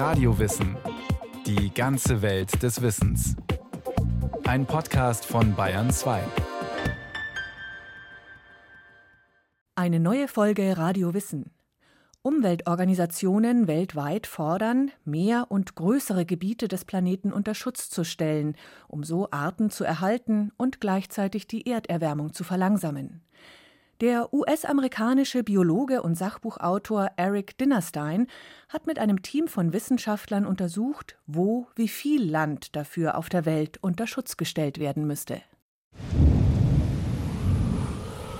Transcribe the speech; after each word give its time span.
Radiowissen. 0.00 0.78
Die 1.44 1.74
ganze 1.74 2.22
Welt 2.22 2.62
des 2.62 2.80
Wissens. 2.80 3.36
Ein 4.46 4.64
Podcast 4.64 5.26
von 5.26 5.54
Bayern 5.54 5.90
2. 5.90 6.22
Eine 9.74 10.00
neue 10.00 10.26
Folge 10.26 10.78
Radio 10.78 11.12
Wissen. 11.12 11.50
Umweltorganisationen 12.22 13.68
weltweit 13.68 14.26
fordern, 14.26 14.90
mehr 15.04 15.44
und 15.50 15.74
größere 15.74 16.24
Gebiete 16.24 16.66
des 16.66 16.86
Planeten 16.86 17.30
unter 17.30 17.54
Schutz 17.54 17.90
zu 17.90 18.02
stellen, 18.02 18.56
um 18.88 19.04
so 19.04 19.28
Arten 19.30 19.68
zu 19.68 19.84
erhalten 19.84 20.50
und 20.56 20.80
gleichzeitig 20.80 21.46
die 21.46 21.66
Erderwärmung 21.66 22.32
zu 22.32 22.42
verlangsamen. 22.42 23.20
Der 24.00 24.32
US-amerikanische 24.32 25.42
Biologe 25.44 26.00
und 26.00 26.14
Sachbuchautor 26.14 27.10
Eric 27.16 27.58
Dinnerstein 27.58 28.28
hat 28.70 28.86
mit 28.86 28.98
einem 28.98 29.20
Team 29.20 29.46
von 29.46 29.74
Wissenschaftlern 29.74 30.46
untersucht, 30.46 31.18
wo 31.26 31.66
wie 31.76 31.88
viel 31.88 32.24
Land 32.24 32.74
dafür 32.76 33.18
auf 33.18 33.28
der 33.28 33.44
Welt 33.44 33.76
unter 33.82 34.06
Schutz 34.06 34.38
gestellt 34.38 34.78
werden 34.78 35.06
müsste. 35.06 35.42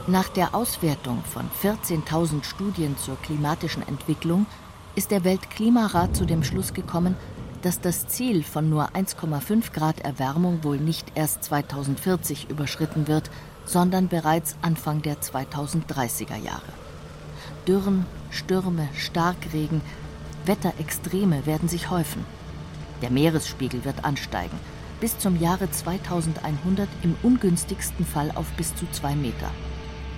Nach 0.07 0.31
der 0.31 0.55
Auswertung 0.55 1.23
von 1.25 1.51
14.000 1.63 2.43
Studien 2.45 2.97
zur 2.97 3.21
klimatischen 3.21 3.87
Entwicklung 3.87 4.47
ist 4.95 5.11
der 5.11 5.25
Weltklimarat 5.25 6.17
zu 6.17 6.25
dem 6.25 6.43
Schluss 6.43 6.73
gekommen, 6.73 7.17
dass 7.61 7.83
das 7.83 8.09
Ziel 8.09 8.45
von 8.45 8.71
nur 8.71 8.93
1,5 8.93 9.75
Grad 9.75 10.01
Erwärmung 10.01 10.65
wohl 10.65 10.79
nicht 10.79 11.13
erst 11.17 11.45
2040 11.45 12.49
überschritten 12.49 13.09
wird, 13.09 13.31
sondern 13.65 14.09
bereits 14.09 14.57
Anfang 14.63 15.03
der 15.03 15.21
2030er 15.21 16.37
Jahre. 16.37 16.73
Dürren, 17.67 18.07
Stürme, 18.31 18.89
Starkregen, 18.97 19.81
Wetterextreme 20.47 21.47
werden 21.47 21.69
sich 21.69 21.91
häufen. 21.91 22.25
Der 23.03 23.11
Meeresspiegel 23.11 23.85
wird 23.85 24.05
ansteigen, 24.05 24.59
bis 25.01 25.19
zum 25.19 25.41
Jahre 25.41 25.71
2100 25.71 26.89
im 27.03 27.17
ungünstigsten 27.23 28.05
Fall 28.05 28.31
auf 28.35 28.47
bis 28.57 28.75
zu 28.75 28.87
zwei 28.93 29.15
Meter. 29.15 29.51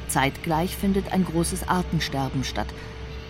Zeitgleich 0.09 0.77
findet 0.77 1.13
ein 1.13 1.25
großes 1.25 1.69
Artensterben 1.69 2.45
statt. 2.45 2.69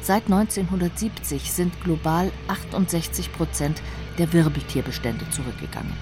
Seit 0.01 0.25
1970 0.25 1.53
sind 1.53 1.81
global 1.83 2.33
68 2.49 3.33
Prozent 3.33 3.81
der 4.19 4.33
Wirbeltierbestände 4.33 5.29
zurückgegangen. 5.31 5.97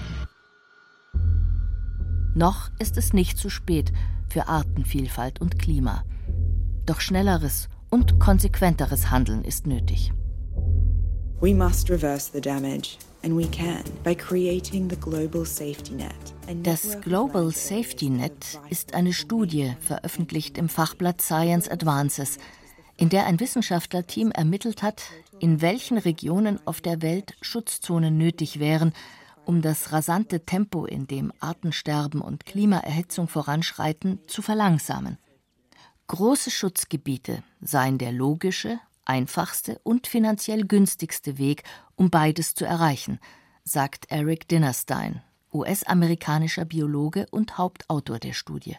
Noch 2.33 2.71
ist 2.79 2.97
es 2.97 3.13
nicht 3.13 3.37
zu 3.37 3.49
spät 3.49 3.91
für 4.29 4.47
Artenvielfalt 4.47 5.41
und 5.41 5.59
Klima. 5.59 6.03
Doch 6.85 7.01
schnelleres 7.01 7.69
und 7.89 8.19
konsequenteres 8.19 9.11
Handeln 9.11 9.43
ist 9.43 9.67
nötig. 9.67 10.13
We 11.41 11.53
must 11.55 11.89
reverse 11.89 12.29
the 12.31 12.41
damage 12.41 12.97
das 16.63 17.01
Global 17.01 17.51
Safety 17.51 18.09
Net 18.09 18.59
ist 18.71 18.95
eine 18.95 19.13
Studie, 19.13 19.73
veröffentlicht 19.79 20.57
im 20.57 20.69
Fachblatt 20.69 21.21
Science 21.21 21.69
Advances, 21.69 22.39
in 22.97 23.09
der 23.09 23.27
ein 23.27 23.39
Wissenschaftlerteam 23.39 24.31
ermittelt 24.31 24.81
hat, 24.81 25.03
in 25.39 25.61
welchen 25.61 25.99
Regionen 25.99 26.59
auf 26.65 26.81
der 26.81 27.03
Welt 27.03 27.35
Schutzzonen 27.41 28.17
nötig 28.17 28.59
wären, 28.59 28.91
um 29.45 29.61
das 29.61 29.91
rasante 29.91 30.45
Tempo, 30.45 30.85
in 30.85 31.07
dem 31.07 31.31
Artensterben 31.39 32.21
und 32.21 32.45
Klimaerhitzung 32.45 33.27
voranschreiten, 33.27 34.19
zu 34.27 34.41
verlangsamen. 34.41 35.17
Große 36.07 36.51
Schutzgebiete 36.51 37.43
seien 37.61 37.97
der 37.97 38.11
logische, 38.11 38.79
einfachste 39.05 39.79
und 39.83 40.07
finanziell 40.07 40.65
günstigste 40.65 41.37
Weg, 41.37 41.63
um 41.95 42.09
beides 42.09 42.53
zu 42.53 42.65
erreichen, 42.65 43.19
sagt 43.63 44.11
Eric 44.11 44.47
Dinnerstein, 44.47 45.21
US-amerikanischer 45.53 46.65
Biologe 46.65 47.27
und 47.31 47.57
Hauptautor 47.57 48.19
der 48.19 48.33
Studie. 48.33 48.77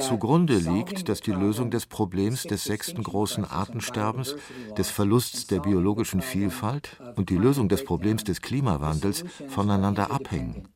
Zugrunde 0.00 0.56
liegt, 0.56 1.08
dass 1.08 1.20
die 1.20 1.32
Lösung 1.32 1.70
des 1.70 1.86
Problems 1.86 2.44
des 2.44 2.64
sechsten 2.64 3.02
großen 3.02 3.44
Artensterbens, 3.44 4.36
des 4.76 4.90
Verlusts 4.90 5.46
der 5.46 5.60
biologischen 5.60 6.22
Vielfalt 6.22 6.96
und 7.16 7.30
die 7.30 7.36
Lösung 7.36 7.68
des 7.68 7.84
Problems 7.84 8.24
des 8.24 8.40
Klimawandels 8.40 9.24
voneinander 9.48 10.10
abhängen. 10.10 10.68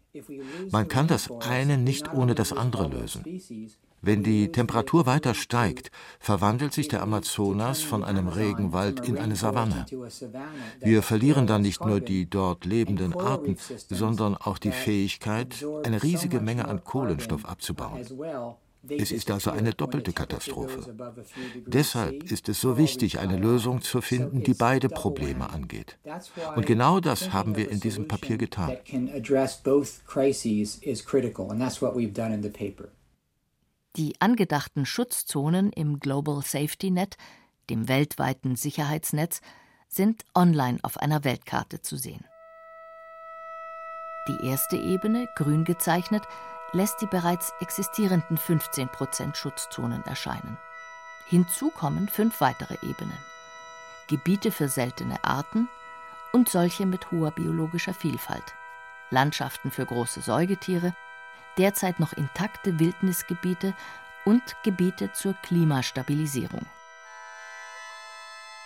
Man 0.70 0.88
kann 0.88 1.06
das 1.06 1.30
eine 1.40 1.78
nicht 1.78 2.12
ohne 2.12 2.34
das 2.34 2.52
andere 2.52 2.88
lösen. 2.88 3.24
Wenn 4.02 4.22
die 4.24 4.50
Temperatur 4.50 5.06
weiter 5.06 5.32
steigt, 5.32 5.90
verwandelt 6.18 6.72
sich 6.72 6.88
der 6.88 7.02
Amazonas 7.02 7.82
von 7.82 8.02
einem 8.02 8.28
Regenwald 8.28 9.08
in 9.08 9.16
eine 9.16 9.36
Savanne. 9.36 9.86
Wir 10.80 11.02
verlieren 11.02 11.46
dann 11.46 11.62
nicht 11.62 11.84
nur 11.84 12.00
die 12.00 12.28
dort 12.28 12.64
lebenden 12.64 13.14
Arten, 13.14 13.56
sondern 13.88 14.36
auch 14.36 14.58
die 14.58 14.72
Fähigkeit, 14.72 15.64
eine 15.84 16.02
riesige 16.02 16.40
Menge 16.40 16.66
an 16.66 16.82
Kohlenstoff 16.84 17.46
abzubauen. 17.46 18.04
Es 18.88 19.12
ist 19.12 19.30
also 19.30 19.50
eine 19.50 19.72
doppelte 19.72 20.12
Katastrophe. 20.12 20.94
Deshalb 21.66 22.24
ist 22.30 22.48
es 22.48 22.60
so 22.60 22.76
wichtig, 22.76 23.20
eine 23.20 23.36
Lösung 23.36 23.80
zu 23.80 24.00
finden, 24.00 24.42
die 24.42 24.54
beide 24.54 24.88
Probleme 24.88 25.50
angeht. 25.50 25.98
Und 26.56 26.66
genau 26.66 26.98
das 27.00 27.32
haben 27.32 27.56
wir 27.56 27.70
in 27.70 27.80
diesem 27.80 28.08
Papier 28.08 28.38
getan. 28.38 28.76
Die 33.96 34.14
angedachten 34.20 34.86
Schutzzonen 34.86 35.70
im 35.72 36.00
Global 36.00 36.42
Safety 36.42 36.90
Net, 36.90 37.16
dem 37.70 37.88
weltweiten 37.88 38.56
Sicherheitsnetz, 38.56 39.40
sind 39.88 40.24
online 40.34 40.78
auf 40.82 40.96
einer 40.96 41.24
Weltkarte 41.24 41.82
zu 41.82 41.96
sehen. 41.96 42.24
Die 44.28 44.46
erste 44.46 44.76
Ebene, 44.76 45.28
grün 45.36 45.64
gezeichnet, 45.64 46.22
lässt 46.72 47.00
die 47.00 47.06
bereits 47.06 47.52
existierenden 47.60 48.38
15% 48.38 49.34
Schutzzonen 49.34 50.04
erscheinen. 50.04 50.56
Hinzu 51.26 51.70
kommen 51.70 52.08
fünf 52.08 52.40
weitere 52.40 52.76
Ebenen. 52.82 53.16
Gebiete 54.08 54.50
für 54.50 54.68
seltene 54.68 55.22
Arten 55.22 55.68
und 56.32 56.48
solche 56.48 56.86
mit 56.86 57.10
hoher 57.10 57.30
biologischer 57.30 57.94
Vielfalt, 57.94 58.54
Landschaften 59.10 59.70
für 59.70 59.86
große 59.86 60.20
Säugetiere, 60.20 60.94
derzeit 61.58 62.00
noch 62.00 62.12
intakte 62.12 62.78
Wildnisgebiete 62.78 63.74
und 64.24 64.42
Gebiete 64.62 65.12
zur 65.12 65.34
Klimastabilisierung. 65.42 66.66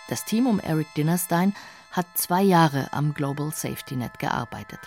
Das 0.09 0.23
Team 0.23 0.47
um 0.47 0.59
Eric 0.59 0.87
Dinnerstein 0.95 1.53
hat 1.91 2.05
zwei 2.15 2.41
Jahre 2.41 2.87
am 2.91 3.13
Global 3.13 3.51
Safety 3.51 3.97
Net 3.97 4.19
gearbeitet. 4.19 4.79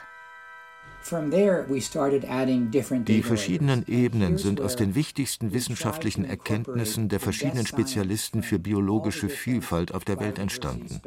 Die 3.06 3.22
verschiedenen 3.22 3.84
Ebenen 3.88 4.38
sind 4.38 4.61
aus 4.61 4.77
den 4.77 4.94
wichtigsten 4.94 5.53
wissenschaftlichen 5.53 6.25
Erkenntnissen 6.25 7.09
der 7.09 7.21
verschiedenen 7.21 7.66
Spezialisten 7.66 8.43
für 8.43 8.59
biologische 8.59 9.28
Vielfalt 9.28 9.94
auf 9.94 10.05
der 10.05 10.21
Welt 10.21 10.38
entstanden. 10.38 11.00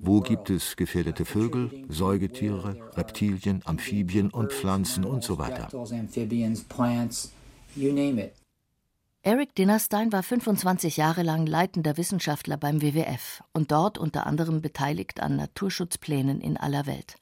Wo 0.00 0.20
gibt 0.20 0.50
es 0.50 0.76
gefährdete 0.76 1.24
Vögel, 1.24 1.70
Säugetiere, 1.88 2.76
Reptilien, 2.96 3.62
Amphibien 3.64 4.30
und 4.30 4.52
Pflanzen 4.52 5.04
und 5.04 5.22
so 5.22 5.38
weiter. 5.38 5.68
Eric 9.26 9.54
Dinnerstein 9.54 10.12
war 10.12 10.22
25 10.22 10.98
Jahre 10.98 11.22
lang 11.22 11.46
leitender 11.46 11.96
Wissenschaftler 11.96 12.58
beim 12.58 12.82
WWF 12.82 13.42
und 13.54 13.72
dort 13.72 13.96
unter 13.96 14.26
anderem 14.26 14.60
beteiligt 14.60 15.20
an 15.20 15.36
Naturschutzplänen 15.36 16.42
in 16.42 16.58
aller 16.58 16.84
Welt. 16.86 17.16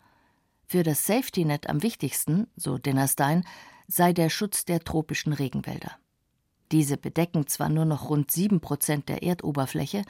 Für 0.73 0.85
das 0.85 1.05
Safety 1.05 1.45
Net 1.45 1.69
am 1.69 1.83
wichtigsten, 1.83 2.47
so 2.57 2.79
Dinnerstein, 2.79 3.45
sei 3.89 4.15
der 4.15 4.31
Schutz 4.31 4.65
der 4.65 4.81
tropischen 4.81 5.35
Regenwälder. 5.35 5.99
Diese 6.71 6.97
bedecken 6.97 7.47
zwar 7.47 7.69
nur 7.69 7.85
noch 7.85 8.09
rund 8.09 8.31
sieben 8.31 8.63
Prozent 8.63 9.11
der 9.11 9.23
Erdoberfläche, 9.23 10.03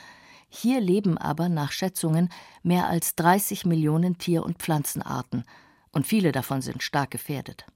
hier 0.49 0.81
leben 0.81 1.19
aber 1.19 1.49
nach 1.49 1.73
Schätzungen 1.73 2.29
mehr 2.63 2.87
als 2.87 3.17
30 3.17 3.67
Millionen 3.67 4.19
Tier- 4.19 4.45
und 4.45 4.59
Pflanzenarten, 4.59 5.43
und 5.91 6.07
viele 6.07 6.31
davon 6.31 6.63
sind 6.63 6.85
stark 6.85 7.11
gefährdet. 7.11 7.67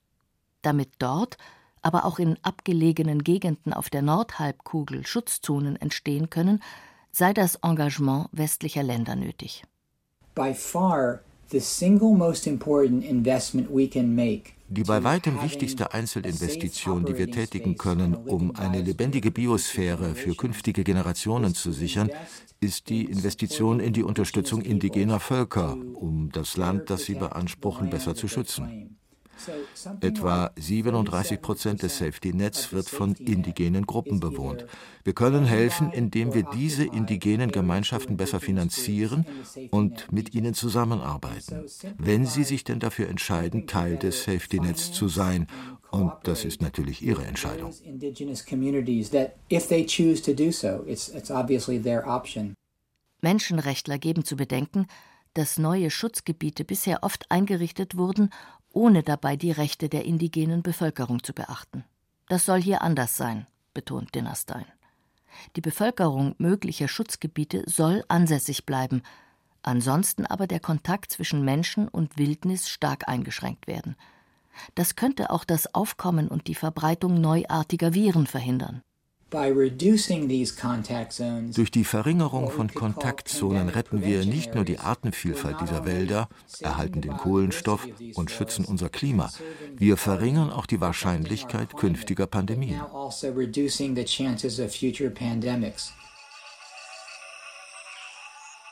Damit 0.62 0.90
dort, 1.00 1.38
aber 1.82 2.04
auch 2.04 2.20
in 2.20 2.38
abgelegenen 2.44 3.24
Gegenden 3.24 3.72
auf 3.72 3.90
der 3.90 4.02
Nordhalbkugel 4.02 5.04
Schutzzonen 5.04 5.74
entstehen 5.74 6.30
können, 6.30 6.62
sei 7.10 7.32
das 7.32 7.56
Engagement 7.56 8.28
westlicher 8.30 8.84
Länder 8.84 9.16
nötig. 9.16 9.64
By 10.36 10.54
far 10.54 11.25
die 14.68 14.82
bei 14.82 15.04
weitem 15.04 15.42
wichtigste 15.42 15.92
Einzelinvestition, 15.92 17.04
die 17.04 17.16
wir 17.16 17.30
tätigen 17.30 17.76
können, 17.76 18.14
um 18.14 18.56
eine 18.56 18.82
lebendige 18.82 19.30
Biosphäre 19.30 20.14
für 20.14 20.34
künftige 20.34 20.82
Generationen 20.82 21.54
zu 21.54 21.70
sichern, 21.70 22.10
ist 22.60 22.88
die 22.88 23.04
Investition 23.04 23.78
in 23.78 23.92
die 23.92 24.02
Unterstützung 24.02 24.62
indigener 24.62 25.20
Völker, 25.20 25.76
um 25.94 26.30
das 26.32 26.56
Land, 26.56 26.90
das 26.90 27.04
sie 27.04 27.14
beanspruchen, 27.14 27.90
besser 27.90 28.16
zu 28.16 28.26
schützen. 28.26 28.98
Etwa 30.00 30.50
37 30.56 31.40
Prozent 31.40 31.82
des 31.82 31.98
Safety-Nets 31.98 32.72
wird 32.72 32.88
von 32.88 33.14
indigenen 33.14 33.86
Gruppen 33.86 34.20
bewohnt. 34.20 34.66
Wir 35.04 35.12
können 35.12 35.44
helfen, 35.44 35.92
indem 35.92 36.34
wir 36.34 36.42
diese 36.42 36.84
indigenen 36.84 37.52
Gemeinschaften 37.52 38.16
besser 38.16 38.40
finanzieren 38.40 39.26
und 39.70 40.10
mit 40.12 40.34
ihnen 40.34 40.54
zusammenarbeiten, 40.54 41.64
wenn 41.98 42.26
sie 42.26 42.44
sich 42.44 42.64
denn 42.64 42.80
dafür 42.80 43.08
entscheiden, 43.08 43.66
Teil 43.66 43.96
des 43.96 44.24
Safety-Nets 44.24 44.92
zu 44.92 45.08
sein. 45.08 45.46
Und 45.90 46.12
das 46.24 46.44
ist 46.44 46.60
natürlich 46.60 47.02
ihre 47.02 47.24
Entscheidung. 47.24 47.72
Menschenrechtler 53.22 53.98
geben 53.98 54.24
zu 54.24 54.36
bedenken, 54.36 54.86
dass 55.36 55.58
neue 55.58 55.90
Schutzgebiete 55.90 56.64
bisher 56.64 57.02
oft 57.02 57.30
eingerichtet 57.30 57.96
wurden, 57.96 58.30
ohne 58.76 59.02
dabei 59.02 59.36
die 59.36 59.50
Rechte 59.50 59.88
der 59.88 60.04
indigenen 60.04 60.62
Bevölkerung 60.62 61.24
zu 61.24 61.32
beachten. 61.32 61.84
Das 62.28 62.44
soll 62.44 62.60
hier 62.60 62.82
anders 62.82 63.16
sein, 63.16 63.46
betont 63.72 64.14
Dinnerstein. 64.14 64.66
Die 65.56 65.62
Bevölkerung 65.62 66.34
möglicher 66.38 66.86
Schutzgebiete 66.86 67.64
soll 67.66 68.04
ansässig 68.08 68.66
bleiben, 68.66 69.02
ansonsten 69.62 70.26
aber 70.26 70.46
der 70.46 70.60
Kontakt 70.60 71.10
zwischen 71.10 71.42
Menschen 71.42 71.88
und 71.88 72.18
Wildnis 72.18 72.68
stark 72.68 73.08
eingeschränkt 73.08 73.66
werden. 73.66 73.96
Das 74.74 74.94
könnte 74.94 75.30
auch 75.30 75.44
das 75.44 75.74
Aufkommen 75.74 76.28
und 76.28 76.46
die 76.46 76.54
Verbreitung 76.54 77.20
neuartiger 77.20 77.94
Viren 77.94 78.26
verhindern. 78.26 78.82
Durch 79.30 79.72
die 81.72 81.84
Verringerung 81.84 82.48
von 82.48 82.72
Kontaktzonen 82.72 83.68
retten 83.68 84.04
wir 84.04 84.24
nicht 84.24 84.54
nur 84.54 84.64
die 84.64 84.78
Artenvielfalt 84.78 85.60
dieser 85.60 85.84
Wälder, 85.84 86.28
erhalten 86.60 87.00
den 87.00 87.16
Kohlenstoff 87.16 87.88
und 88.14 88.30
schützen 88.30 88.64
unser 88.64 88.88
Klima, 88.88 89.32
wir 89.76 89.96
verringern 89.96 90.50
auch 90.50 90.66
die 90.66 90.80
Wahrscheinlichkeit 90.80 91.76
künftiger 91.76 92.28
Pandemien. 92.28 92.80
Also 92.80 93.34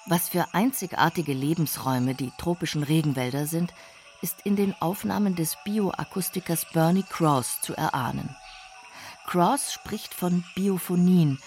Was 0.07 0.29
für 0.29 0.47
einzigartige 0.53 1.33
Lebensräume 1.33 2.15
die 2.15 2.31
tropischen 2.39 2.85
Regenwälder 2.85 3.47
sind, 3.47 3.75
ist 4.23 4.37
in 4.45 4.55
den 4.55 4.73
Aufnahmen 4.81 5.35
des 5.35 5.57
Bioakustikers 5.65 6.67
Bernie 6.73 7.05
Cross 7.11 7.61
zu 7.61 7.75
erahnen. 7.75 8.37
Cross 9.27 9.73
spricht 9.73 10.15
von 10.15 10.45
Biophonien 10.55 11.39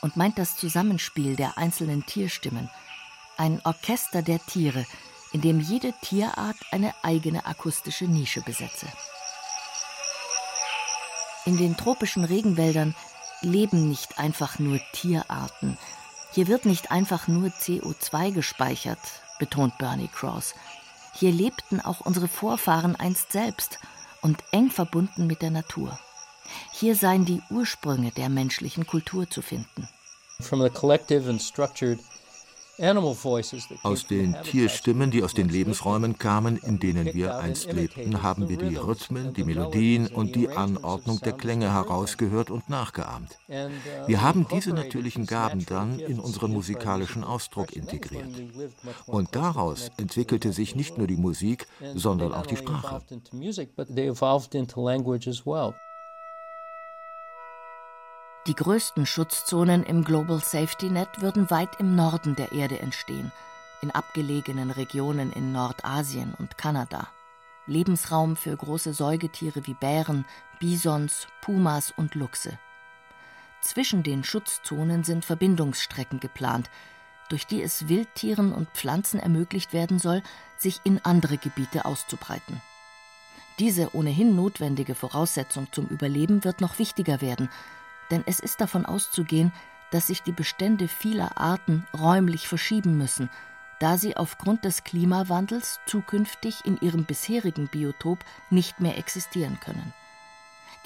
und 0.00 0.16
meint 0.16 0.38
das 0.38 0.56
Zusammenspiel 0.56 1.36
der 1.36 1.58
einzelnen 1.58 2.06
Tierstimmen, 2.06 2.70
ein 3.36 3.60
Orchester 3.64 4.22
der 4.22 4.38
Tiere, 4.44 4.86
in 5.32 5.40
dem 5.40 5.60
jede 5.60 5.92
Tierart 6.00 6.56
eine 6.70 6.94
eigene 7.02 7.44
akustische 7.44 8.04
Nische 8.04 8.40
besetze. 8.40 8.86
In 11.44 11.56
den 11.56 11.76
tropischen 11.76 12.24
Regenwäldern 12.24 12.94
leben 13.42 13.88
nicht 13.88 14.18
einfach 14.18 14.58
nur 14.58 14.80
Tierarten. 14.92 15.78
Hier 16.32 16.48
wird 16.48 16.64
nicht 16.64 16.90
einfach 16.90 17.28
nur 17.28 17.48
CO2 17.48 18.32
gespeichert, 18.32 18.98
betont 19.38 19.76
Bernie 19.78 20.08
Cross. 20.08 20.54
Hier 21.12 21.32
lebten 21.32 21.80
auch 21.80 22.00
unsere 22.00 22.28
Vorfahren 22.28 22.96
einst 22.96 23.32
selbst 23.32 23.78
und 24.22 24.42
eng 24.52 24.70
verbunden 24.70 25.26
mit 25.26 25.42
der 25.42 25.50
Natur. 25.50 25.98
Hier 26.72 26.94
seien 26.94 27.24
die 27.24 27.42
Ursprünge 27.50 28.12
der 28.12 28.28
menschlichen 28.28 28.86
Kultur 28.86 29.28
zu 29.28 29.42
finden. 29.42 29.88
Aus 33.82 34.06
den 34.06 34.36
Tierstimmen, 34.42 35.10
die 35.10 35.22
aus 35.22 35.32
den 35.32 35.48
Lebensräumen 35.48 36.18
kamen, 36.18 36.58
in 36.58 36.78
denen 36.78 37.14
wir 37.14 37.38
einst 37.38 37.72
lebten, 37.72 38.22
haben 38.22 38.50
wir 38.50 38.58
die 38.58 38.76
Rhythmen, 38.76 39.32
die 39.32 39.44
Melodien 39.44 40.08
und 40.08 40.36
die 40.36 40.50
Anordnung 40.50 41.18
der 41.20 41.32
Klänge 41.32 41.72
herausgehört 41.72 42.50
und 42.50 42.68
nachgeahmt. 42.68 43.38
Uh, 43.48 43.70
wir 44.06 44.20
haben 44.20 44.46
diese 44.52 44.74
natürlichen 44.74 45.24
Gaben 45.24 45.64
dann 45.64 46.00
in 46.00 46.20
unseren 46.20 46.52
musikalischen 46.52 47.24
Ausdruck 47.24 47.72
integriert. 47.72 48.28
Und 49.06 49.34
daraus 49.34 49.90
entwickelte 49.96 50.52
sich 50.52 50.76
nicht 50.76 50.98
nur 50.98 51.06
die 51.06 51.16
Musik, 51.16 51.66
sondern 51.94 52.34
auch 52.34 52.46
die 52.46 52.56
Sprache. 52.56 53.00
Die 58.46 58.54
größten 58.54 59.06
Schutzzonen 59.06 59.82
im 59.82 60.04
Global 60.04 60.38
Safety 60.38 60.88
Net 60.88 61.20
würden 61.20 61.50
weit 61.50 61.80
im 61.80 61.96
Norden 61.96 62.36
der 62.36 62.52
Erde 62.52 62.78
entstehen, 62.78 63.32
in 63.82 63.90
abgelegenen 63.90 64.70
Regionen 64.70 65.32
in 65.32 65.50
Nordasien 65.50 66.32
und 66.38 66.56
Kanada. 66.56 67.08
Lebensraum 67.66 68.36
für 68.36 68.56
große 68.56 68.94
Säugetiere 68.94 69.66
wie 69.66 69.74
Bären, 69.74 70.24
Bisons, 70.60 71.26
Pumas 71.40 71.92
und 71.96 72.14
Luchse. 72.14 72.56
Zwischen 73.62 74.04
den 74.04 74.22
Schutzzonen 74.22 75.02
sind 75.02 75.24
Verbindungsstrecken 75.24 76.20
geplant, 76.20 76.70
durch 77.28 77.48
die 77.48 77.60
es 77.60 77.88
Wildtieren 77.88 78.52
und 78.52 78.68
Pflanzen 78.68 79.18
ermöglicht 79.18 79.72
werden 79.72 79.98
soll, 79.98 80.22
sich 80.56 80.80
in 80.84 81.04
andere 81.04 81.36
Gebiete 81.36 81.84
auszubreiten. 81.84 82.62
Diese 83.58 83.92
ohnehin 83.92 84.36
notwendige 84.36 84.94
Voraussetzung 84.94 85.66
zum 85.72 85.86
Überleben 85.86 86.44
wird 86.44 86.60
noch 86.60 86.78
wichtiger 86.78 87.20
werden, 87.20 87.48
denn 88.10 88.22
es 88.26 88.40
ist 88.40 88.60
davon 88.60 88.86
auszugehen, 88.86 89.52
dass 89.90 90.08
sich 90.08 90.22
die 90.22 90.32
Bestände 90.32 90.88
vieler 90.88 91.38
Arten 91.38 91.86
räumlich 91.96 92.48
verschieben 92.48 92.98
müssen, 92.98 93.30
da 93.78 93.98
sie 93.98 94.16
aufgrund 94.16 94.64
des 94.64 94.84
Klimawandels 94.84 95.80
zukünftig 95.86 96.64
in 96.64 96.78
ihrem 96.80 97.04
bisherigen 97.04 97.68
Biotop 97.68 98.24
nicht 98.50 98.80
mehr 98.80 98.98
existieren 98.98 99.58
können. 99.60 99.92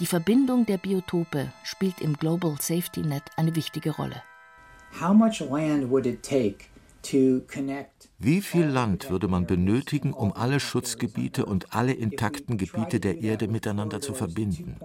Die 0.01 0.07
Verbindung 0.07 0.67
der 0.67 0.79
Biotope 0.79 1.53
spielt 1.63 2.01
im 2.01 2.15
Global 2.15 2.57
Safety 2.61 3.01
Net 3.01 3.25
eine 3.37 3.55
wichtige 3.55 3.91
Rolle. 3.91 4.23
How 5.01 5.15
much 5.15 5.41
land 5.41 5.89
would 5.91 6.07
it 6.07 6.23
take 6.23 6.67
wie 8.19 8.41
viel 8.43 8.67
Land 8.67 9.11
würde 9.11 9.29
man 9.29 9.47
benötigen, 9.47 10.13
um 10.13 10.33
alle 10.33 10.61
Schutzgebiete 10.61 11.47
und 11.47 11.75
alle 11.75 11.93
intakten 11.93 12.59
Gebiete 12.59 13.01
der 13.01 13.23
Erde 13.23 13.49
miteinander 13.49 14.01
zu 14.01 14.13
verbinden? 14.13 14.77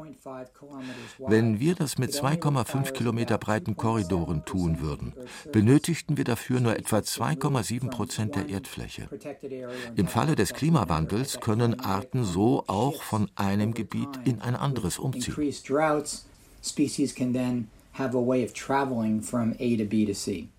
Wenn 1.20 1.60
wir 1.60 1.76
das 1.76 1.98
mit 1.98 2.12
2,5 2.12 2.92
Kilometer 2.94 3.38
breiten 3.38 3.76
Korridoren 3.76 4.46
tun 4.46 4.80
würden, 4.80 5.14
benötigten 5.52 6.18
wir 6.18 6.24
dafür 6.24 6.62
nur 6.62 6.78
etwa 6.78 7.00
2,7 7.00 7.90
Prozent 7.90 8.36
der 8.36 8.48
Erdfläche. 8.48 9.10
Im 9.96 10.08
Falle 10.08 10.36
des 10.36 10.54
Klimawandels 10.54 11.40
können 11.42 11.80
Arten 11.80 12.24
so 12.24 12.64
auch 12.68 13.02
von 13.04 13.30
einem 13.36 13.74
Gebiet 13.74 14.10
in 14.24 14.42
ein 14.42 14.56
anderes 14.56 14.98
umziehen. 15.00 15.36
Species 16.66 17.14
can 17.14 17.32
then 17.32 17.68
have 17.92 18.16
a 18.16 18.20
way 18.20 18.44
of 18.44 18.52
traveling 18.52 19.22
from 19.22 19.54
A 19.60 19.78
to 19.78 19.86
B 19.86 20.04
to 20.04 20.16
C. 20.16 20.50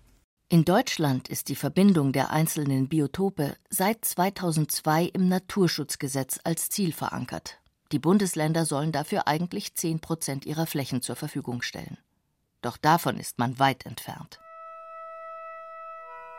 In 0.49 0.63
Deutschland 0.63 1.27
ist 1.27 1.49
die 1.49 1.57
Verbindung 1.57 2.13
der 2.13 2.31
einzelnen 2.31 2.87
Biotope 2.87 3.57
seit 3.69 4.05
2002 4.05 5.03
im 5.07 5.27
Naturschutzgesetz 5.27 6.39
als 6.45 6.69
Ziel 6.69 6.93
verankert. 6.93 7.59
Die 7.91 7.99
Bundesländer 7.99 8.65
sollen 8.65 8.93
dafür 8.93 9.27
eigentlich 9.27 9.75
10 9.75 9.99
Prozent 9.99 10.45
ihrer 10.45 10.65
Flächen 10.65 11.01
zur 11.01 11.17
Verfügung 11.17 11.61
stellen. 11.61 11.97
Doch 12.61 12.77
davon 12.77 13.19
ist 13.19 13.39
man 13.39 13.59
weit 13.59 13.85
entfernt. 13.85 14.39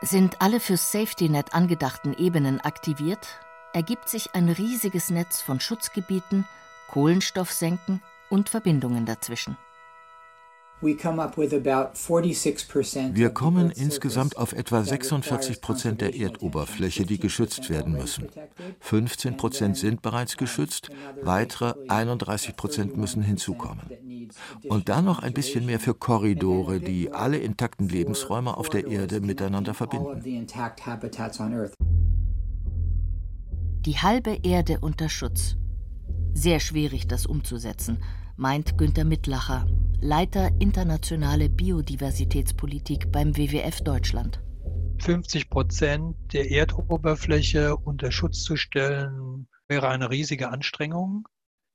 Sind 0.00 0.40
alle 0.40 0.58
fürs 0.58 0.90
Safety-Net 0.90 1.52
angedachten 1.52 2.14
Ebenen 2.14 2.62
aktiviert, 2.62 3.26
ergibt 3.74 4.08
sich 4.08 4.34
ein 4.34 4.48
riesiges 4.48 5.10
Netz 5.10 5.42
von 5.42 5.60
Schutzgebieten, 5.60 6.46
Kohlenstoffsenken 6.88 8.02
und 8.30 8.48
Verbindungen 8.48 9.04
dazwischen. 9.04 9.58
Wir 13.14 13.30
kommen 13.30 13.70
insgesamt 13.72 14.36
auf 14.36 14.52
etwa 14.52 14.84
46 14.84 15.60
Prozent 15.60 16.00
der 16.00 16.14
Erdoberfläche, 16.14 17.04
die 17.04 17.18
geschützt 17.18 17.68
werden 17.68 17.94
müssen. 17.94 18.28
15 18.78 19.36
Prozent 19.36 19.76
sind 19.76 20.02
bereits 20.02 20.36
geschützt, 20.36 20.90
weitere 21.20 21.74
31 21.88 22.54
Prozent 22.56 22.96
müssen 22.96 23.22
hinzukommen. 23.22 23.90
Und 24.68 24.88
dann 24.88 25.04
noch 25.04 25.18
ein 25.20 25.32
bisschen 25.32 25.66
mehr 25.66 25.80
für 25.80 25.94
Korridore, 25.94 26.78
die 26.78 27.12
alle 27.12 27.38
intakten 27.38 27.88
Lebensräume 27.88 28.56
auf 28.56 28.68
der 28.68 28.86
Erde 28.86 29.20
miteinander 29.20 29.74
verbinden. 29.74 30.46
Die 33.80 33.98
halbe 33.98 34.38
Erde 34.44 34.78
unter 34.80 35.08
Schutz. 35.08 35.56
Sehr 36.34 36.60
schwierig, 36.60 37.08
das 37.08 37.26
umzusetzen 37.26 37.98
meint 38.38 38.78
Günter 38.78 39.04
Mittlacher, 39.04 39.66
Leiter 40.00 40.50
internationale 40.60 41.48
Biodiversitätspolitik 41.48 43.10
beim 43.10 43.36
WWF 43.36 43.80
Deutschland. 43.80 44.40
50 45.00 45.50
Prozent 45.50 46.16
der 46.32 46.48
Erdoberfläche 46.48 47.76
unter 47.76 48.12
Schutz 48.12 48.44
zu 48.44 48.56
stellen, 48.56 49.48
wäre 49.66 49.88
eine 49.88 50.10
riesige 50.10 50.50
Anstrengung. 50.50 51.26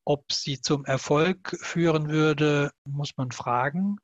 Ob 0.06 0.32
sie 0.32 0.62
zum 0.62 0.86
Erfolg 0.86 1.58
führen 1.62 2.08
würde, 2.08 2.72
muss 2.86 3.18
man 3.18 3.32
fragen, 3.32 3.98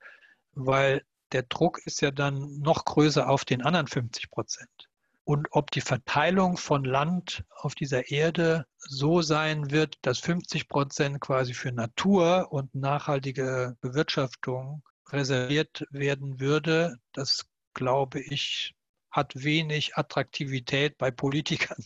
weil 0.54 1.04
der 1.32 1.44
Druck 1.44 1.80
ist 1.86 2.02
ja 2.02 2.12
dann 2.12 2.60
noch 2.60 2.84
größer 2.84 3.30
auf 3.30 3.46
den 3.46 3.62
anderen 3.62 3.88
50 3.88 4.30
Prozent. 4.32 4.89
Und 5.30 5.50
ob 5.52 5.70
die 5.70 5.82
Verteilung 5.82 6.58
von 6.58 6.84
Land 6.84 7.46
auf 7.56 7.76
dieser 7.76 8.10
Erde 8.10 8.66
so 8.80 9.22
sein 9.22 9.70
wird, 9.70 10.00
dass 10.02 10.18
50 10.18 10.68
Prozent 10.68 11.22
quasi 11.22 11.54
für 11.54 11.72
Natur 11.72 12.48
und 12.50 12.74
nachhaltige 12.74 13.78
Bewirtschaftung 13.80 14.82
reserviert 15.12 15.86
werden 15.92 16.40
würde, 16.40 16.96
das 17.14 17.46
glaube 17.76 18.20
ich, 18.22 18.74
hat 19.12 19.34
wenig 19.36 19.96
Attraktivität 19.98 20.98
bei 20.98 21.12
Politikern. 21.12 21.84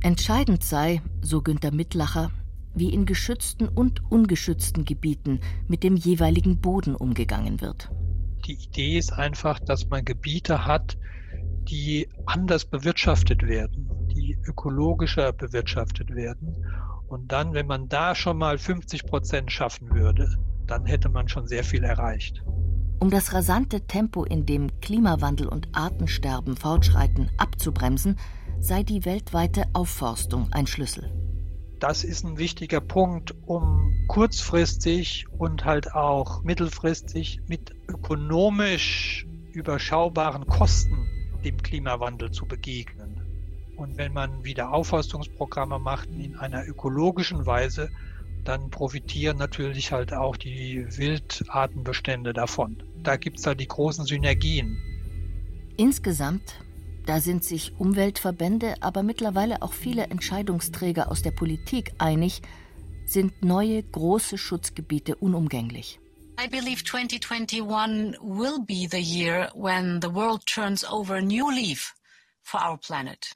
Entscheidend 0.00 0.64
sei, 0.64 1.00
so 1.20 1.42
Günter 1.42 1.70
Mittlacher, 1.70 2.32
wie 2.74 2.92
in 2.92 3.06
geschützten 3.06 3.68
und 3.68 4.02
ungeschützten 4.10 4.84
Gebieten 4.84 5.38
mit 5.68 5.84
dem 5.84 5.94
jeweiligen 5.94 6.60
Boden 6.60 6.96
umgegangen 6.96 7.60
wird. 7.60 7.88
Die 8.46 8.54
Idee 8.54 8.98
ist 8.98 9.12
einfach, 9.12 9.60
dass 9.60 9.88
man 9.90 10.04
Gebiete 10.04 10.66
hat, 10.66 10.96
die 11.68 12.08
anders 12.26 12.64
bewirtschaftet 12.64 13.42
werden, 13.46 13.90
die 14.14 14.38
ökologischer 14.46 15.32
bewirtschaftet 15.32 16.14
werden. 16.14 16.54
Und 17.08 17.30
dann, 17.32 17.54
wenn 17.54 17.66
man 17.66 17.88
da 17.88 18.14
schon 18.14 18.38
mal 18.38 18.58
50 18.58 19.06
Prozent 19.06 19.52
schaffen 19.52 19.90
würde, 19.94 20.28
dann 20.66 20.86
hätte 20.86 21.08
man 21.08 21.28
schon 21.28 21.46
sehr 21.46 21.64
viel 21.64 21.84
erreicht. 21.84 22.42
Um 23.00 23.10
das 23.10 23.32
rasante 23.32 23.86
Tempo, 23.86 24.24
in 24.24 24.46
dem 24.46 24.80
Klimawandel 24.80 25.48
und 25.48 25.68
Artensterben 25.72 26.56
fortschreiten, 26.56 27.30
abzubremsen, 27.36 28.16
sei 28.60 28.82
die 28.84 29.04
weltweite 29.04 29.64
Aufforstung 29.72 30.48
ein 30.52 30.66
Schlüssel. 30.66 31.10
Das 31.80 32.04
ist 32.04 32.24
ein 32.24 32.38
wichtiger 32.38 32.80
Punkt, 32.80 33.34
um 33.44 33.92
kurzfristig 34.06 35.26
und 35.36 35.64
halt 35.64 35.94
auch 35.94 36.44
mittelfristig 36.44 37.40
mit 37.48 37.74
ökonomisch 37.88 39.26
überschaubaren 39.52 40.46
Kosten 40.46 41.08
dem 41.44 41.62
Klimawandel 41.62 42.30
zu 42.30 42.46
begegnen. 42.46 43.20
Und 43.76 43.96
wenn 43.96 44.12
man 44.12 44.44
wieder 44.44 44.72
Aufforstungsprogramme 44.72 45.78
macht 45.78 46.08
in 46.10 46.36
einer 46.36 46.66
ökologischen 46.66 47.46
Weise, 47.46 47.90
dann 48.44 48.70
profitieren 48.70 49.38
natürlich 49.38 49.92
halt 49.92 50.12
auch 50.12 50.36
die 50.36 50.84
Wildartenbestände 50.96 52.32
davon. 52.32 52.82
Da 53.02 53.16
gibt 53.16 53.38
es 53.38 53.44
da 53.44 53.54
die 53.54 53.68
großen 53.68 54.04
Synergien. 54.04 54.76
Insgesamt, 55.76 56.60
da 57.06 57.20
sind 57.20 57.44
sich 57.44 57.72
Umweltverbände, 57.78 58.74
aber 58.80 59.02
mittlerweile 59.02 59.62
auch 59.62 59.72
viele 59.72 60.04
Entscheidungsträger 60.04 61.10
aus 61.10 61.22
der 61.22 61.30
Politik 61.30 61.92
einig, 61.98 62.42
sind 63.04 63.44
neue 63.44 63.82
große 63.82 64.38
Schutzgebiete 64.38 65.16
unumgänglich. 65.16 65.98
I 66.38 66.48
believe 66.48 66.82
2021 66.84 68.16
will 68.20 68.58
be 68.64 68.88
the 68.90 69.00
year 69.00 69.50
when 69.54 70.00
the 70.00 70.10
world 70.10 70.46
turns 70.46 70.84
over 70.84 71.16
a 71.16 71.22
new 71.22 71.50
leaf 71.50 71.94
for 72.42 72.60
our 72.60 72.78
planet. 72.78 73.32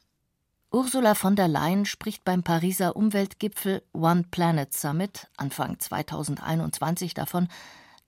Ursula 0.73 1.15
von 1.15 1.37
der 1.37 1.49
Leyen 1.49 1.85
spricht 1.85 2.25
beim 2.25 2.43
Pariser 2.43 2.97
Umweltgipfel 2.97 3.83
One 3.93 4.25
Planet 4.31 4.75
Summit 4.75 5.29
Anfang 5.37 5.79
2021 5.79 7.15
davon, 7.15 7.49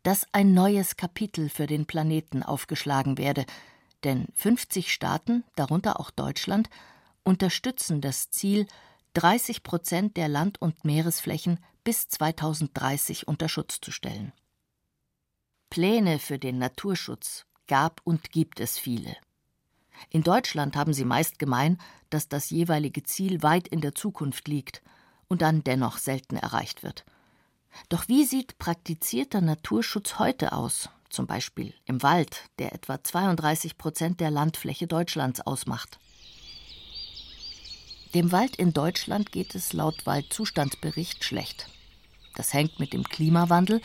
dass 0.03 0.27
ein 0.33 0.55
neues 0.55 0.97
Kapitel 0.97 1.49
für 1.49 1.67
den 1.67 1.87
Planeten 1.87 2.43
aufgeschlagen 2.43 3.19
werde, 3.19 3.47
denn 4.05 4.27
50 4.35 4.93
Staaten, 4.93 5.45
darunter 5.55 6.01
auch 6.01 6.11
Deutschland, 6.11 6.69
unterstützen 7.25 8.01
das 8.01 8.31
Ziel, 8.31 8.67
30 9.15 9.63
Prozent 9.63 10.17
der 10.17 10.29
Land- 10.29 10.61
und 10.61 10.85
Meeresflächen 10.85 11.59
bis 11.85 12.09
2030 12.09 13.29
unter 13.29 13.49
Schutz 13.49 13.81
zu 13.81 13.91
stellen. 13.93 14.33
Pläne 15.71 16.19
für 16.19 16.39
den 16.39 16.59
Naturschutz 16.59 17.45
gab 17.67 18.01
und 18.05 18.31
gibt 18.31 18.61
es 18.61 18.79
viele. 18.79 19.17
In 20.11 20.23
Deutschland 20.23 20.77
haben 20.77 20.93
sie 20.93 21.05
meist 21.05 21.39
gemein, 21.39 21.79
dass 22.11 22.29
das 22.29 22.51
jeweilige 22.51 23.03
Ziel 23.03 23.43
weit 23.43 23.69
in 23.69 23.81
der 23.81 23.95
Zukunft 23.95 24.49
liegt 24.49 24.83
und 25.29 25.43
dann 25.43 25.65
dennoch 25.65 25.99
selten 25.99 26.37
erreicht 26.37 26.83
wird. 26.83 27.05
Doch 27.89 28.09
wie 28.09 28.25
sieht 28.25 28.59
praktizierter 28.59 29.41
Naturschutz 29.41 30.19
heute 30.19 30.53
aus, 30.53 30.89
zum 31.11 31.27
Beispiel 31.27 31.75
im 31.85 32.03
Wald, 32.03 32.45
der 32.59 32.73
etwa 32.73 33.03
32 33.03 33.77
Prozent 33.77 34.21
der 34.21 34.31
Landfläche 34.31 34.87
Deutschlands 34.87 35.41
ausmacht? 35.41 35.99
Dem 38.15 38.33
Wald 38.33 38.57
in 38.57 38.73
Deutschland 38.73 39.33
geht 39.33 39.55
es 39.55 39.75
laut 39.75 40.07
Waldzustandsbericht 40.07 41.25
schlecht. 41.25 41.69
Das 42.37 42.55
hängt 42.55 42.81
mit 42.81 42.95
dem 42.95 43.05
Klimawandel, 43.05 43.83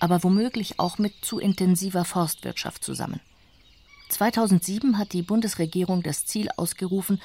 aber 0.00 0.22
womöglich 0.22 0.78
auch 0.78 0.98
mit 0.98 1.12
zu 1.24 1.38
intensiver 1.38 2.04
Forstwirtschaft 2.04 2.84
zusammen. 2.84 3.20
2007 4.08 4.98
hat 4.98 5.12
die 5.12 5.22
Bundesregierung 5.22 6.02
das 6.02 6.26
Ziel 6.26 6.48
ausgerufen, 6.56 7.20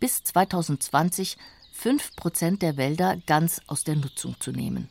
bis 0.00 0.24
2020 0.24 1.36
fünf 1.72 2.14
Prozent 2.16 2.62
der 2.62 2.76
Wälder 2.76 3.16
ganz 3.26 3.60
aus 3.66 3.84
der 3.84 3.96
Nutzung 3.96 4.36
zu 4.40 4.52
nehmen. 4.52 4.88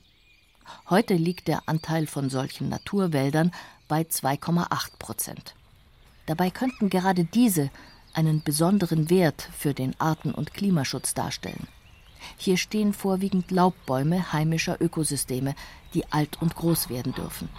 Heute 0.89 1.15
liegt 1.15 1.47
der 1.47 1.67
Anteil 1.67 2.07
von 2.07 2.29
solchen 2.29 2.69
Naturwäldern 2.69 3.51
bei 3.87 4.01
2,8 4.01 4.97
Prozent. 4.99 5.55
Dabei 6.25 6.49
könnten 6.49 6.89
gerade 6.89 7.25
diese 7.25 7.69
einen 8.13 8.43
besonderen 8.43 9.09
Wert 9.09 9.49
für 9.57 9.73
den 9.73 9.99
Arten- 9.99 10.33
und 10.33 10.53
Klimaschutz 10.53 11.13
darstellen. 11.13 11.67
Hier 12.37 12.57
stehen 12.57 12.93
vorwiegend 12.93 13.51
Laubbäume 13.51 14.33
heimischer 14.33 14.81
Ökosysteme, 14.81 15.55
die 15.93 16.11
alt 16.11 16.41
und 16.41 16.55
groß 16.55 16.89
werden 16.89 17.13
dürfen. 17.13 17.49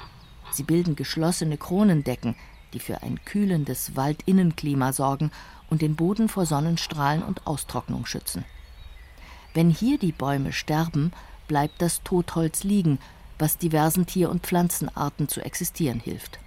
Sie 0.50 0.62
bilden 0.62 0.96
geschlossene 0.96 1.56
Kronendecken, 1.56 2.36
die 2.72 2.80
für 2.80 3.02
ein 3.02 3.24
kühlendes 3.24 3.96
Waldinnenklima 3.96 4.92
sorgen 4.92 5.30
und 5.70 5.82
den 5.82 5.96
Boden 5.96 6.28
vor 6.28 6.46
Sonnenstrahlen 6.46 7.22
und 7.22 7.46
Austrocknung 7.46 8.06
schützen. 8.06 8.44
Wenn 9.54 9.70
hier 9.70 9.98
die 9.98 10.12
Bäume 10.12 10.52
sterben, 10.52 11.12
bleibt 11.46 11.80
das 11.80 12.02
Totholz 12.02 12.64
liegen, 12.64 12.98
was 13.38 13.58
diversen 13.58 14.06
Tier- 14.06 14.30
und 14.30 14.46
Pflanzenarten 14.46 15.28
zu 15.28 15.40
existieren 15.40 16.00
hilft. 16.00 16.38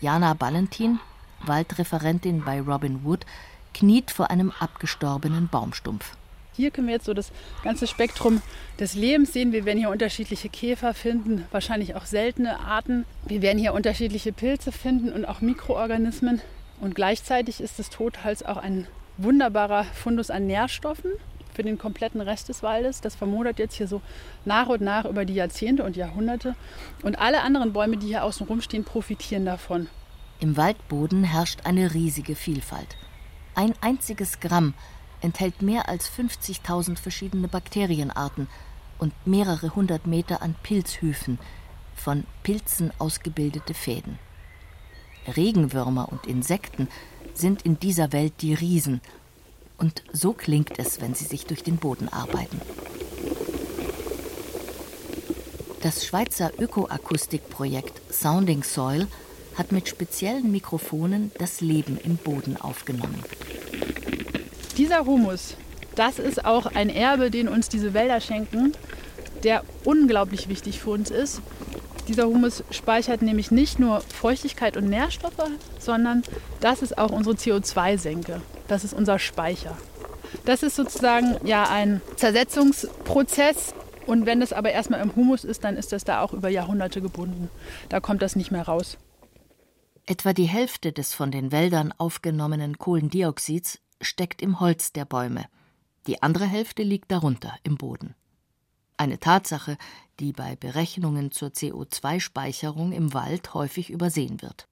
Jana 0.00 0.34
Ballentin, 0.34 0.98
Waldreferentin 1.44 2.44
bei 2.44 2.60
Robin 2.60 3.04
Wood, 3.04 3.24
kniet 3.72 4.10
vor 4.10 4.30
einem 4.30 4.52
abgestorbenen 4.58 5.48
Baumstumpf. 5.48 6.16
Hier 6.54 6.70
können 6.70 6.86
wir 6.86 6.94
jetzt 6.94 7.06
so 7.06 7.14
das 7.14 7.32
ganze 7.64 7.86
Spektrum 7.86 8.42
des 8.78 8.94
Lebens 8.94 9.32
sehen. 9.32 9.52
Wir 9.52 9.64
werden 9.64 9.78
hier 9.78 9.90
unterschiedliche 9.90 10.48
Käfer 10.48 10.92
finden, 10.92 11.46
wahrscheinlich 11.50 11.94
auch 11.94 12.04
seltene 12.04 12.60
Arten. 12.60 13.06
Wir 13.26 13.40
werden 13.40 13.58
hier 13.58 13.72
unterschiedliche 13.72 14.32
Pilze 14.32 14.70
finden 14.70 15.12
und 15.12 15.24
auch 15.24 15.40
Mikroorganismen. 15.40 16.42
Und 16.80 16.94
gleichzeitig 16.94 17.60
ist 17.60 17.78
das 17.78 17.90
Totholz 17.90 18.42
auch 18.42 18.58
ein 18.58 18.86
wunderbarer 19.16 19.84
Fundus 19.84 20.30
an 20.30 20.46
Nährstoffen 20.46 21.12
für 21.54 21.62
den 21.62 21.78
kompletten 21.78 22.20
Rest 22.20 22.48
des 22.48 22.62
Waldes. 22.62 23.00
Das 23.00 23.14
vermodert 23.14 23.58
jetzt 23.58 23.74
hier 23.74 23.88
so 23.88 24.02
nach 24.44 24.68
und 24.68 24.80
nach 24.80 25.04
über 25.04 25.24
die 25.24 25.34
Jahrzehnte 25.34 25.84
und 25.84 25.96
Jahrhunderte. 25.96 26.54
Und 27.02 27.18
alle 27.18 27.42
anderen 27.42 27.72
Bäume, 27.72 27.96
die 27.96 28.08
hier 28.08 28.24
außen 28.24 28.46
rumstehen, 28.46 28.84
profitieren 28.84 29.44
davon. 29.44 29.88
Im 30.40 30.56
Waldboden 30.56 31.24
herrscht 31.24 31.60
eine 31.64 31.94
riesige 31.94 32.34
Vielfalt. 32.34 32.96
Ein 33.54 33.74
einziges 33.80 34.40
Gramm 34.40 34.74
enthält 35.22 35.62
mehr 35.62 35.88
als 35.88 36.10
50.000 36.10 36.98
verschiedene 36.98 37.48
Bakterienarten 37.48 38.48
und 38.98 39.12
mehrere 39.26 39.74
hundert 39.74 40.06
Meter 40.06 40.42
an 40.42 40.54
Pilzhüfen, 40.62 41.38
von 41.94 42.24
Pilzen 42.42 42.92
ausgebildete 42.98 43.74
Fäden. 43.74 44.18
Regenwürmer 45.36 46.10
und 46.10 46.26
Insekten 46.26 46.88
sind 47.34 47.62
in 47.62 47.78
dieser 47.78 48.12
Welt 48.12 48.34
die 48.40 48.54
Riesen, 48.54 49.00
und 49.78 50.04
so 50.12 50.32
klingt 50.32 50.78
es, 50.78 51.00
wenn 51.00 51.14
sie 51.14 51.24
sich 51.24 51.46
durch 51.46 51.62
den 51.62 51.76
Boden 51.76 52.08
arbeiten. 52.08 52.60
Das 55.82 56.06
Schweizer 56.06 56.52
Ökoakustikprojekt 56.60 58.12
Sounding 58.12 58.62
Soil 58.62 59.08
hat 59.56 59.72
mit 59.72 59.88
speziellen 59.88 60.52
Mikrofonen 60.52 61.32
das 61.38 61.60
Leben 61.60 61.98
im 61.98 62.16
Boden 62.16 62.56
aufgenommen. 62.56 63.24
Dieser 64.76 65.04
Humus, 65.04 65.56
das 65.94 66.18
ist 66.18 66.44
auch 66.44 66.66
ein 66.66 66.88
Erbe, 66.88 67.30
den 67.30 67.48
uns 67.48 67.68
diese 67.68 67.92
Wälder 67.92 68.20
schenken, 68.20 68.72
der 69.44 69.64
unglaublich 69.84 70.48
wichtig 70.48 70.80
für 70.80 70.90
uns 70.90 71.10
ist. 71.10 71.42
Dieser 72.08 72.26
Humus 72.26 72.64
speichert 72.70 73.22
nämlich 73.22 73.50
nicht 73.50 73.78
nur 73.78 74.00
Feuchtigkeit 74.00 74.76
und 74.76 74.88
Nährstoffe, 74.88 75.50
sondern 75.78 76.22
das 76.60 76.82
ist 76.82 76.98
auch 76.98 77.10
unsere 77.10 77.36
CO2-Senke. 77.36 78.40
Das 78.66 78.82
ist 78.82 78.94
unser 78.94 79.18
Speicher. 79.18 79.76
Das 80.44 80.62
ist 80.62 80.76
sozusagen 80.76 81.36
ja 81.44 81.68
ein 81.68 82.00
Zersetzungsprozess. 82.16 83.74
Und 84.06 84.26
wenn 84.26 84.42
es 84.42 84.52
aber 84.52 84.72
erstmal 84.72 85.00
im 85.00 85.14
Humus 85.14 85.44
ist, 85.44 85.62
dann 85.62 85.76
ist 85.76 85.92
das 85.92 86.04
da 86.04 86.22
auch 86.22 86.32
über 86.32 86.48
Jahrhunderte 86.48 87.00
gebunden. 87.00 87.50
Da 87.88 88.00
kommt 88.00 88.22
das 88.22 88.34
nicht 88.34 88.50
mehr 88.50 88.62
raus. 88.62 88.98
Etwa 90.06 90.32
die 90.32 90.46
Hälfte 90.46 90.92
des 90.92 91.14
von 91.14 91.30
den 91.30 91.52
Wäldern 91.52 91.94
aufgenommenen 91.96 92.78
Kohlendioxids 92.78 93.81
steckt 94.02 94.42
im 94.42 94.60
Holz 94.60 94.92
der 94.92 95.04
Bäume. 95.04 95.46
Die 96.06 96.22
andere 96.22 96.46
Hälfte 96.46 96.82
liegt 96.82 97.10
darunter 97.10 97.56
im 97.62 97.76
Boden. 97.76 98.14
Eine 98.96 99.18
Tatsache, 99.18 99.78
die 100.20 100.32
bei 100.32 100.56
Berechnungen 100.56 101.30
zur 101.32 101.48
CO2-Speicherung 101.48 102.92
im 102.92 103.14
Wald 103.14 103.54
häufig 103.54 103.90
übersehen 103.90 104.42
wird. 104.42 104.68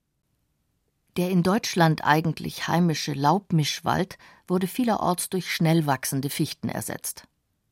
Der 1.17 1.31
in 1.31 1.43
Deutschland 1.43 2.05
eigentlich 2.05 2.69
heimische 2.69 3.13
Laubmischwald 3.13 4.19
wurde 4.47 4.67
vielerorts 4.67 5.29
durch 5.31 5.53
schnell 5.53 5.87
wachsende 5.87 6.31
Fichten 6.31 6.69
ersetzt. 6.69 7.27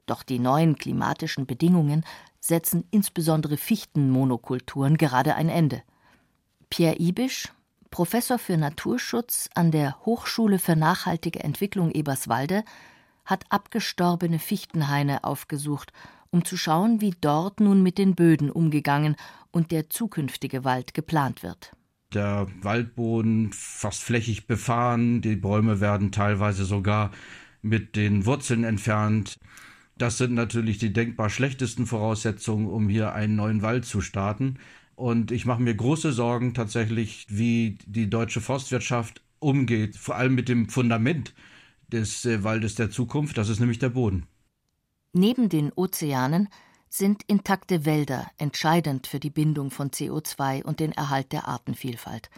Doch 0.06 0.22
die 0.22 0.38
neuen 0.38 0.76
klimatischen 0.76 1.46
Bedingungen 1.46 2.04
setzen 2.40 2.84
insbesondere 2.90 3.56
Fichtenmonokulturen 3.56 4.96
gerade 4.96 5.34
ein 5.34 5.48
Ende. 5.48 5.82
Pierre 6.70 6.96
Ibisch, 6.98 7.52
Professor 7.90 8.38
für 8.38 8.56
Naturschutz 8.56 9.48
an 9.54 9.70
der 9.70 9.98
Hochschule 10.04 10.58
für 10.58 10.76
nachhaltige 10.76 11.40
Entwicklung 11.40 11.90
Eberswalde, 11.90 12.64
hat 13.24 13.44
abgestorbene 13.50 14.38
Fichtenhaine 14.38 15.24
aufgesucht, 15.24 15.92
um 16.30 16.44
zu 16.44 16.56
schauen, 16.56 17.00
wie 17.00 17.14
dort 17.20 17.60
nun 17.60 17.82
mit 17.82 17.98
den 17.98 18.14
Böden 18.14 18.50
umgegangen 18.50 19.16
und 19.50 19.70
der 19.70 19.90
zukünftige 19.90 20.64
Wald 20.64 20.94
geplant 20.94 21.42
wird. 21.42 21.72
Der 22.14 22.46
Waldboden 22.62 23.52
fast 23.52 24.02
flächig 24.02 24.46
befahren, 24.46 25.20
die 25.20 25.36
Bäume 25.36 25.80
werden 25.80 26.10
teilweise 26.10 26.64
sogar 26.64 27.10
mit 27.60 27.96
den 27.96 28.24
Wurzeln 28.24 28.64
entfernt. 28.64 29.38
Das 29.98 30.16
sind 30.16 30.32
natürlich 30.32 30.78
die 30.78 30.92
denkbar 30.92 31.28
schlechtesten 31.28 31.84
Voraussetzungen, 31.84 32.66
um 32.66 32.88
hier 32.88 33.12
einen 33.12 33.36
neuen 33.36 33.62
Wald 33.62 33.84
zu 33.84 34.00
starten. 34.00 34.58
Und 34.98 35.30
ich 35.30 35.46
mache 35.46 35.62
mir 35.62 35.76
große 35.76 36.12
Sorgen 36.12 36.54
tatsächlich, 36.54 37.24
wie 37.28 37.78
die 37.86 38.10
deutsche 38.10 38.40
Forstwirtschaft 38.40 39.22
umgeht, 39.38 39.94
vor 39.94 40.16
allem 40.16 40.34
mit 40.34 40.48
dem 40.48 40.68
Fundament 40.68 41.34
des 41.86 42.24
äh, 42.24 42.42
Waldes 42.42 42.74
der 42.74 42.90
Zukunft, 42.90 43.38
das 43.38 43.48
ist 43.48 43.60
nämlich 43.60 43.78
der 43.78 43.90
Boden. 43.90 44.26
Neben 45.12 45.48
den 45.48 45.72
Ozeanen 45.72 46.48
sind 46.88 47.22
intakte 47.28 47.84
Wälder 47.84 48.28
entscheidend 48.38 49.06
für 49.06 49.20
die 49.20 49.30
Bindung 49.30 49.70
von 49.70 49.90
CO2 49.90 50.64
und 50.64 50.80
den 50.80 50.90
Erhalt 50.90 51.30
der 51.30 51.46
Artenvielfalt. 51.46 52.28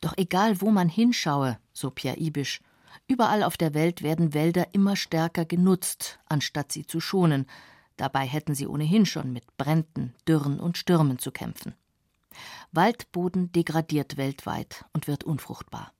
Doch 0.00 0.16
egal, 0.16 0.62
wo 0.62 0.70
man 0.70 0.88
hinschaue, 0.88 1.58
so 1.74 1.90
Pierre 1.90 2.18
Ibisch, 2.18 2.62
überall 3.08 3.42
auf 3.42 3.58
der 3.58 3.74
Welt 3.74 4.00
werden 4.00 4.32
Wälder 4.32 4.68
immer 4.72 4.96
stärker 4.96 5.44
genutzt, 5.44 6.18
anstatt 6.30 6.72
sie 6.72 6.86
zu 6.86 7.00
schonen. 7.00 7.44
Dabei 7.96 8.26
hätten 8.26 8.54
sie 8.54 8.66
ohnehin 8.66 9.06
schon 9.06 9.32
mit 9.32 9.56
Bränden, 9.56 10.14
Dürren 10.26 10.58
und 10.60 10.78
Stürmen 10.78 11.18
zu 11.18 11.30
kämpfen. 11.30 11.74
Waldboden 12.72 13.52
degradiert 13.52 14.16
weltweit 14.16 14.84
und 14.92 15.06
wird 15.06 15.24
unfruchtbar. 15.24 15.92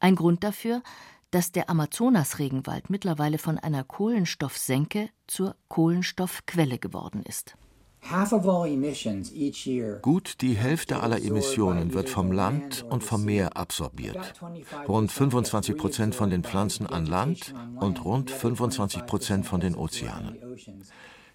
Ein 0.00 0.16
Grund 0.16 0.44
dafür, 0.44 0.82
dass 1.30 1.52
der 1.52 1.70
Amazonasregenwald 1.70 2.90
mittlerweile 2.90 3.38
von 3.38 3.58
einer 3.58 3.84
Kohlenstoffsenke 3.84 5.10
zur 5.26 5.56
Kohlenstoffquelle 5.68 6.78
geworden 6.78 7.22
ist. 7.22 7.56
Gut 10.02 10.40
die 10.40 10.54
Hälfte 10.54 11.00
aller 11.00 11.22
Emissionen 11.22 11.94
wird 11.94 12.08
vom 12.08 12.32
Land 12.32 12.84
und 12.88 13.02
vom 13.02 13.24
Meer 13.24 13.56
absorbiert. 13.56 14.34
Rund 14.88 15.10
25 15.10 15.76
Prozent 15.76 16.14
von 16.14 16.28
den 16.28 16.42
Pflanzen 16.42 16.86
an 16.86 17.06
Land 17.06 17.54
und 17.80 18.04
rund 18.04 18.30
25 18.30 19.06
Prozent 19.06 19.46
von 19.46 19.60
den 19.60 19.74
Ozeanen. 19.76 20.36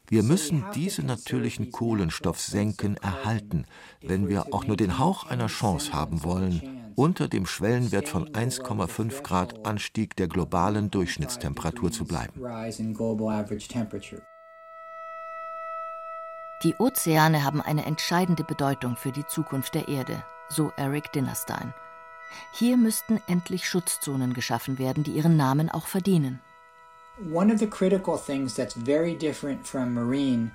Wir 0.09 0.23
müssen 0.23 0.63
diese 0.75 1.03
natürlichen 1.03 1.71
Kohlenstoffsenken 1.71 2.97
erhalten, 2.97 3.65
wenn 4.01 4.29
wir 4.29 4.53
auch 4.53 4.65
nur 4.65 4.77
den 4.77 4.99
Hauch 4.99 5.25
einer 5.25 5.47
Chance 5.47 5.93
haben 5.93 6.23
wollen, 6.23 6.93
unter 6.95 7.27
dem 7.27 7.45
Schwellenwert 7.45 8.07
von 8.07 8.29
1,5 8.29 9.21
Grad 9.21 9.65
Anstieg 9.65 10.15
der 10.15 10.27
globalen 10.27 10.91
Durchschnittstemperatur 10.91 11.91
zu 11.91 12.05
bleiben. 12.05 12.41
Die 16.63 16.73
Ozeane 16.79 17.43
haben 17.43 17.61
eine 17.61 17.85
entscheidende 17.85 18.43
Bedeutung 18.43 18.95
für 18.95 19.11
die 19.11 19.27
Zukunft 19.27 19.75
der 19.75 19.87
Erde, 19.87 20.23
so 20.49 20.71
Eric 20.75 21.11
Dinnerstein. 21.11 21.71
Hier 22.51 22.77
müssten 22.77 23.21
endlich 23.27 23.69
Schutzzonen 23.69 24.33
geschaffen 24.33 24.79
werden, 24.79 25.03
die 25.03 25.11
ihren 25.11 25.37
Namen 25.37 25.69
auch 25.69 25.85
verdienen. 25.85 26.41
One 27.31 27.53
of 27.53 27.59
the 27.59 27.67
critical 27.67 28.17
things 28.17 28.55
that's 28.55 28.73
very 28.73 29.15
different 29.15 29.67
from 29.67 29.93
marine 29.93 30.51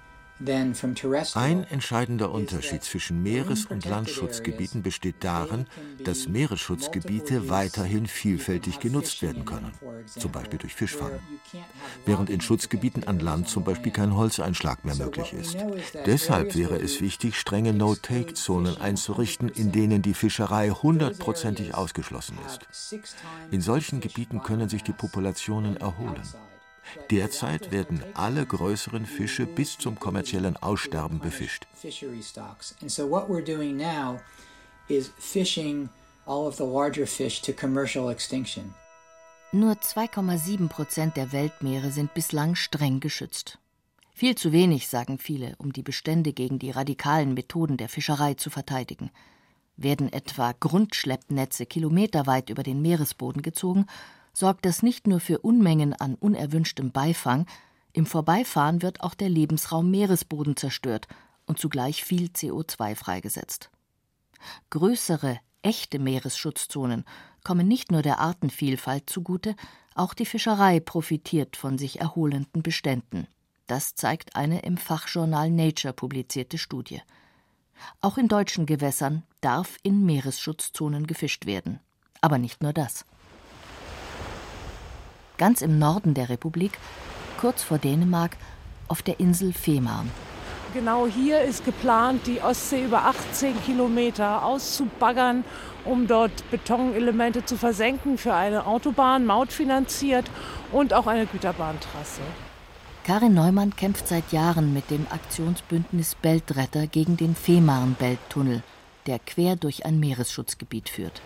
ein 1.34 1.64
entscheidender 1.64 2.32
Unterschied 2.32 2.82
zwischen 2.82 3.22
Meeres- 3.22 3.66
und 3.66 3.84
Landschutzgebieten 3.84 4.82
besteht 4.82 5.16
darin, 5.20 5.66
dass 6.04 6.26
Meeresschutzgebiete 6.26 7.48
weiterhin 7.48 8.06
vielfältig 8.06 8.80
genutzt 8.80 9.22
werden 9.22 9.44
können, 9.44 9.72
zum 10.06 10.32
Beispiel 10.32 10.58
durch 10.58 10.74
Fischfang, 10.74 11.12
während 12.06 12.28
in 12.28 12.40
Schutzgebieten 12.40 13.04
an 13.04 13.20
Land 13.20 13.48
zum 13.48 13.62
Beispiel 13.62 13.92
kein 13.92 14.16
Holzeinschlag 14.16 14.84
mehr 14.84 14.96
möglich 14.96 15.32
ist. 15.32 15.56
Deshalb 16.06 16.56
wäre 16.56 16.76
es 16.76 17.00
wichtig, 17.00 17.38
strenge 17.38 17.72
No-Take-Zonen 17.72 18.78
einzurichten, 18.78 19.48
in 19.48 19.70
denen 19.70 20.02
die 20.02 20.14
Fischerei 20.14 20.70
hundertprozentig 20.70 21.74
ausgeschlossen 21.74 22.36
ist. 22.46 22.66
In 23.50 23.60
solchen 23.60 24.00
Gebieten 24.00 24.42
können 24.42 24.68
sich 24.68 24.82
die 24.82 24.92
Populationen 24.92 25.76
erholen. 25.76 26.22
Derzeit 27.10 27.70
werden 27.70 28.02
alle 28.14 28.44
größeren 28.44 29.06
Fische 29.06 29.46
bis 29.46 29.78
zum 29.78 29.98
kommerziellen 29.98 30.56
Aussterben 30.56 31.20
befischt. 31.20 31.66
Nur 39.52 39.74
2,7 39.74 40.68
Prozent 40.68 41.16
der 41.16 41.32
Weltmeere 41.32 41.90
sind 41.90 42.14
bislang 42.14 42.54
streng 42.54 43.00
geschützt. 43.00 43.58
Viel 44.14 44.34
zu 44.34 44.52
wenig, 44.52 44.88
sagen 44.88 45.18
viele, 45.18 45.54
um 45.58 45.72
die 45.72 45.82
Bestände 45.82 46.32
gegen 46.32 46.58
die 46.58 46.70
radikalen 46.70 47.34
Methoden 47.34 47.76
der 47.76 47.88
Fischerei 47.88 48.34
zu 48.34 48.50
verteidigen. 48.50 49.10
Werden 49.76 50.12
etwa 50.12 50.52
Grundschleppnetze 50.52 51.66
kilometerweit 51.66 52.50
über 52.50 52.62
den 52.62 52.82
Meeresboden 52.82 53.42
gezogen, 53.42 53.86
sorgt 54.32 54.64
das 54.64 54.82
nicht 54.82 55.06
nur 55.06 55.20
für 55.20 55.38
Unmengen 55.38 55.92
an 55.92 56.14
unerwünschtem 56.14 56.90
Beifang, 56.90 57.46
im 57.92 58.06
Vorbeifahren 58.06 58.80
wird 58.80 59.02
auch 59.02 59.14
der 59.14 59.28
Lebensraum 59.28 59.90
Meeresboden 59.90 60.56
zerstört 60.56 61.08
und 61.46 61.58
zugleich 61.58 62.04
viel 62.04 62.28
CO2 62.28 62.94
freigesetzt. 62.96 63.70
Größere, 64.70 65.38
echte 65.60 65.98
Meeresschutzzonen 65.98 67.04
kommen 67.44 67.68
nicht 67.68 67.92
nur 67.92 68.02
der 68.02 68.18
Artenvielfalt 68.18 69.10
zugute, 69.10 69.54
auch 69.94 70.14
die 70.14 70.24
Fischerei 70.24 70.80
profitiert 70.80 71.56
von 71.56 71.76
sich 71.76 72.00
erholenden 72.00 72.62
Beständen. 72.62 73.26
Das 73.66 73.94
zeigt 73.94 74.36
eine 74.36 74.60
im 74.60 74.78
Fachjournal 74.78 75.50
Nature 75.50 75.92
publizierte 75.92 76.56
Studie. 76.56 77.02
Auch 78.00 78.16
in 78.16 78.28
deutschen 78.28 78.64
Gewässern 78.64 79.22
darf 79.40 79.76
in 79.82 80.04
Meeresschutzzonen 80.06 81.06
gefischt 81.06 81.46
werden. 81.46 81.80
Aber 82.20 82.38
nicht 82.38 82.62
nur 82.62 82.72
das 82.72 83.04
ganz 85.42 85.60
im 85.60 85.76
Norden 85.76 86.14
der 86.14 86.28
Republik, 86.28 86.70
kurz 87.40 87.64
vor 87.64 87.78
Dänemark, 87.78 88.36
auf 88.86 89.02
der 89.02 89.18
Insel 89.18 89.52
Fehmarn. 89.52 90.08
Genau 90.72 91.08
hier 91.08 91.40
ist 91.40 91.64
geplant, 91.64 92.28
die 92.28 92.40
Ostsee 92.40 92.84
über 92.84 93.06
18 93.06 93.60
Kilometer 93.64 94.44
auszubaggern, 94.44 95.42
um 95.84 96.06
dort 96.06 96.48
Betonelemente 96.52 97.44
zu 97.44 97.56
versenken 97.56 98.18
für 98.18 98.34
eine 98.34 98.66
Autobahn, 98.66 99.26
mautfinanziert 99.26 100.30
und 100.70 100.94
auch 100.94 101.08
eine 101.08 101.26
Güterbahntrasse. 101.26 102.22
Karin 103.02 103.34
Neumann 103.34 103.74
kämpft 103.74 104.06
seit 104.06 104.30
Jahren 104.30 104.72
mit 104.72 104.92
dem 104.92 105.08
Aktionsbündnis 105.10 106.14
Beltretter 106.22 106.86
gegen 106.86 107.16
den 107.16 107.34
Fehmarn-Belttunnel, 107.34 108.62
der 109.08 109.18
quer 109.18 109.56
durch 109.56 109.84
ein 109.86 109.98
Meeresschutzgebiet 109.98 110.88
führt. 110.88 111.20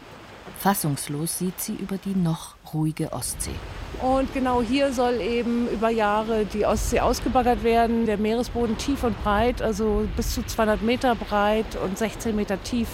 Fassungslos 0.58 1.38
sieht 1.38 1.60
sie 1.60 1.74
über 1.74 1.98
die 1.98 2.16
noch 2.16 2.54
ruhige 2.72 3.12
Ostsee. 3.12 3.50
Und 4.02 4.32
genau 4.34 4.60
hier 4.60 4.92
soll 4.92 5.20
eben 5.20 5.68
über 5.68 5.88
Jahre 5.88 6.44
die 6.44 6.66
Ostsee 6.66 7.00
ausgebaggert 7.00 7.64
werden. 7.64 8.06
Der 8.06 8.18
Meeresboden 8.18 8.76
tief 8.76 9.04
und 9.04 9.20
breit, 9.22 9.62
also 9.62 10.06
bis 10.16 10.34
zu 10.34 10.44
200 10.44 10.82
Meter 10.82 11.14
breit 11.14 11.76
und 11.82 11.96
16 11.96 12.36
Meter 12.36 12.62
tief. 12.62 12.88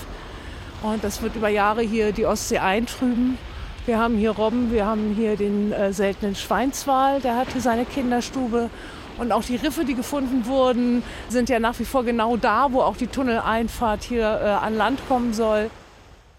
Und 0.82 1.02
das 1.02 1.22
wird 1.22 1.36
über 1.36 1.48
Jahre 1.48 1.82
hier 1.82 2.12
die 2.12 2.26
Ostsee 2.26 2.58
eintrüben. 2.58 3.38
Wir 3.84 3.98
haben 3.98 4.16
hier 4.16 4.30
Robben, 4.30 4.70
wir 4.70 4.86
haben 4.86 5.14
hier 5.16 5.36
den 5.36 5.72
äh, 5.72 5.92
seltenen 5.92 6.36
Schweinswal, 6.36 7.20
der 7.20 7.36
hat 7.36 7.48
hier 7.52 7.60
seine 7.60 7.84
Kinderstube. 7.84 8.70
Und 9.18 9.32
auch 9.32 9.42
die 9.42 9.56
Riffe, 9.56 9.84
die 9.84 9.94
gefunden 9.94 10.46
wurden, 10.46 11.02
sind 11.28 11.48
ja 11.48 11.58
nach 11.58 11.78
wie 11.80 11.84
vor 11.84 12.04
genau 12.04 12.36
da, 12.36 12.72
wo 12.72 12.80
auch 12.80 12.96
die 12.96 13.08
Tunneleinfahrt 13.08 14.04
hier 14.04 14.22
äh, 14.24 14.64
an 14.64 14.76
Land 14.76 15.00
kommen 15.08 15.34
soll. 15.34 15.68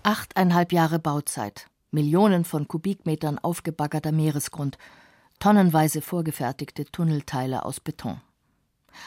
Achteinhalb 0.04 0.71
Jahre 0.71 0.99
Bauzeit, 0.99 1.67
Millionen 1.94 2.44
von 2.44 2.68
Kubikmetern 2.68 3.38
aufgebaggerter 3.40 4.12
Meeresgrund, 4.12 4.78
tonnenweise 5.40 6.02
vorgefertigte 6.02 6.86
Tunnelteile 6.86 7.66
aus 7.66 7.80
Beton. 7.80 8.20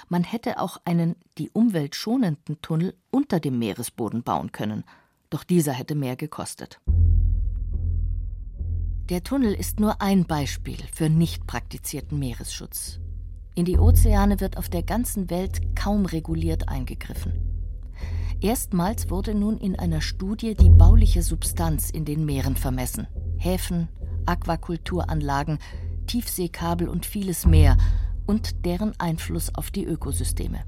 Man 0.09 0.25
hätte 0.25 0.61
auch 0.61 0.79
einen 0.85 1.17
die 1.39 1.51
Umwelt 1.51 1.95
schonenden 1.95 2.61
Tunnel 2.63 2.95
unter 3.11 3.41
dem 3.41 3.59
Meeresboden 3.59 4.23
bauen 4.23 4.53
können, 4.53 4.85
doch 5.31 5.45
dieser 5.45 5.73
hätte 5.73 5.95
mehr 5.95 6.17
gekostet. 6.17 6.81
Der 9.09 9.23
Tunnel 9.23 9.55
ist 9.55 9.79
nur 9.79 10.01
ein 10.01 10.25
Beispiel 10.25 10.79
für 10.93 11.09
nicht 11.09 11.47
praktizierten 11.47 12.19
Meeresschutz. 12.19 12.99
In 13.55 13.65
die 13.65 13.79
Ozeane 13.79 14.41
wird 14.41 14.59
auf 14.59 14.69
der 14.69 14.83
ganzen 14.83 15.31
Welt 15.31 15.77
kaum 15.77 16.07
reguliert 16.07 16.69
eingegriffen. 16.69 17.56
Erstmals 18.41 19.11
wurde 19.11 19.35
nun 19.35 19.59
in 19.59 19.79
einer 19.79 20.01
Studie 20.01 20.55
die 20.55 20.69
bauliche 20.69 21.23
Substanz 21.23 21.91
in 21.91 22.05
den 22.05 22.25
Meeren 22.25 22.55
vermessen. 22.55 23.07
Häfen, 23.39 23.89
Aquakulturanlagen, 24.27 25.59
Tiefseekabel 26.07 26.89
und 26.89 27.07
vieles 27.07 27.47
mehr 27.47 27.77
und 28.27 28.65
deren 28.65 28.93
Einfluss 28.99 29.55
auf 29.55 29.71
die 29.71 29.85
Ökosysteme. 29.85 30.65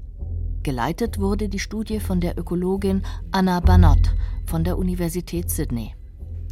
Geleitet 0.63 1.19
wurde 1.19 1.47
die 1.47 1.59
Studie 1.59 1.99
von 1.99 2.19
der 2.19 2.37
Ökologin 2.37 3.03
Anna 3.31 3.59
Banot 3.59 4.15
von 4.45 4.63
der 4.63 4.77
Universität 4.77 5.49
Sydney. 5.49 5.93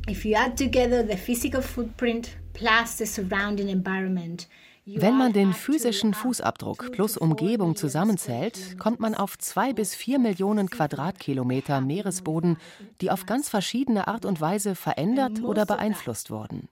If 0.10 0.24
you 0.24 0.36
add 0.38 0.56
together 0.56 1.06
the 1.06 1.18
physical 1.18 1.62
footprint 1.62 2.38
plus 2.54 2.98
the 2.98 3.06
surrounding 3.06 3.68
environment, 3.68 4.48
wenn 4.96 5.18
man 5.18 5.34
den 5.34 5.54
physischen 5.54 6.14
Fußabdruck 6.14 6.94
plus 6.94 7.18
Umgebung 7.18 7.76
zusammenzählt, 7.76 8.80
kommt 8.80 9.02
man 9.02 9.16
auf 9.16 9.38
zwei 9.38 9.74
bis 9.74 9.94
vier 9.94 10.18
Millionen 10.18 10.70
Quadratkilometer 10.70 11.82
Meeresboden, 11.82 12.58
die 13.02 13.12
auf 13.12 13.26
ganz 13.26 13.50
verschiedene 13.50 14.08
Art 14.08 14.24
und 14.24 14.40
Weise 14.40 14.76
verändert 14.76 15.44
oder 15.44 15.66
beeinflusst 15.66 16.32
wurden. 16.32 16.70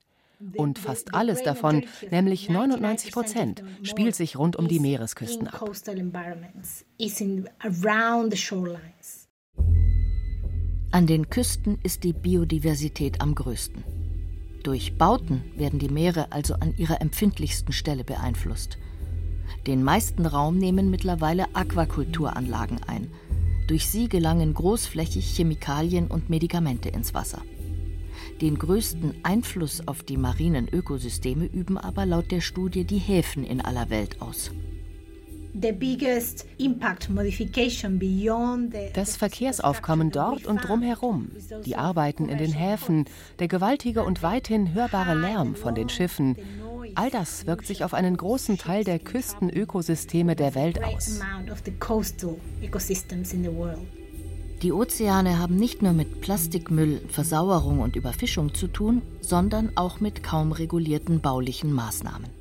Und 0.56 0.80
fast 0.80 1.14
alles 1.14 1.44
davon, 1.44 1.86
nämlich 2.10 2.50
99 2.50 3.12
Prozent, 3.12 3.64
spielt 3.84 4.16
sich 4.16 4.38
rund 4.38 4.56
um 4.56 4.70
die 4.70 4.80
Meeresküsten 4.80 5.50
ab. 5.50 5.70
An 10.92 11.08
den 11.08 11.30
Küsten 11.30 11.80
ist 11.84 12.06
die 12.06 12.14
Biodiversität 12.14 13.20
am 13.20 13.36
größten. 13.36 14.05
Durch 14.66 14.98
Bauten 14.98 15.44
werden 15.56 15.78
die 15.78 15.90
Meere 15.90 16.32
also 16.32 16.56
an 16.56 16.76
ihrer 16.76 17.00
empfindlichsten 17.00 17.72
Stelle 17.72 18.04
beeinflusst. 18.04 18.80
Den 19.68 19.84
meisten 19.84 20.26
Raum 20.26 20.58
nehmen 20.58 20.90
mittlerweile 20.90 21.54
Aquakulturanlagen 21.54 22.82
ein. 22.88 23.12
Durch 23.68 23.88
sie 23.88 24.10
gelangen 24.10 24.56
großflächig 24.56 25.36
Chemikalien 25.36 26.08
und 26.08 26.32
Medikamente 26.32 26.90
ins 26.90 27.14
Wasser. 27.14 27.44
Den 28.42 28.58
größten 28.58 29.14
Einfluss 29.22 29.88
auf 29.88 30.02
die 30.02 30.18
marinen 30.18 30.68
Ökosysteme 30.68 31.46
üben 31.46 31.78
aber 31.78 32.08
laut 32.08 32.32
der 32.32 32.42
Studie 32.42 32.86
die 32.86 32.98
Häfen 32.98 33.44
in 33.44 33.62
aller 33.62 33.92
Welt 33.92 34.20
aus. 34.20 34.50
Das 38.94 39.16
Verkehrsaufkommen 39.16 40.12
dort 40.12 40.46
und 40.46 40.58
drumherum, 40.68 41.32
die 41.66 41.78
Arbeiten 41.78 42.28
in 42.28 42.38
den 42.38 42.52
Häfen, 42.52 43.06
der 43.40 43.48
gewaltige 43.48 44.04
und 44.04 44.22
weithin 44.22 44.74
hörbare 44.74 45.16
Lärm 45.16 45.56
von 45.56 45.74
den 45.74 45.88
Schiffen, 45.88 46.36
all 46.96 47.10
das 47.10 47.48
wirkt 47.48 47.68
sich 47.68 47.86
auf 47.86 47.94
einen 47.94 48.18
großen 48.18 48.58
Teil 48.58 48.84
der 48.84 49.00
Küstenökosysteme 49.00 50.36
der 50.36 50.56
Welt 50.56 50.84
aus. 50.84 51.22
Die 54.62 54.74
Ozeane 54.74 55.40
haben 55.40 55.56
nicht 55.56 55.82
nur 55.82 55.94
mit 55.94 56.20
Plastikmüll, 56.20 57.02
Versauerung 57.08 57.80
und 57.80 57.96
Überfischung 57.96 58.54
zu 58.54 58.68
tun, 58.68 59.02
sondern 59.22 59.72
auch 59.76 60.02
mit 60.02 60.22
kaum 60.22 60.52
regulierten 60.52 61.22
baulichen 61.22 61.72
Maßnahmen. 61.72 62.35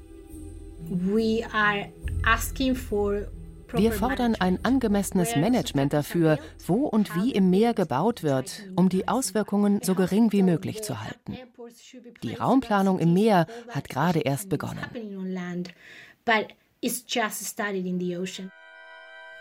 Wir 3.76 3.92
fordern 3.92 4.36
ein 4.36 4.64
angemessenes 4.64 5.36
Management 5.36 5.92
dafür, 5.92 6.38
wo 6.66 6.86
und 6.86 7.14
wie 7.16 7.32
im 7.32 7.50
Meer 7.50 7.74
gebaut 7.74 8.22
wird, 8.22 8.62
um 8.76 8.88
die 8.88 9.08
Auswirkungen 9.08 9.80
so 9.82 9.94
gering 9.94 10.32
wie 10.32 10.42
möglich 10.42 10.82
zu 10.82 11.00
halten. 11.00 11.36
Die 12.22 12.34
Raumplanung 12.34 12.98
im 12.98 13.14
Meer 13.14 13.46
hat 13.70 13.88
gerade 13.88 14.20
erst 14.20 14.48
begonnen. 14.48 14.84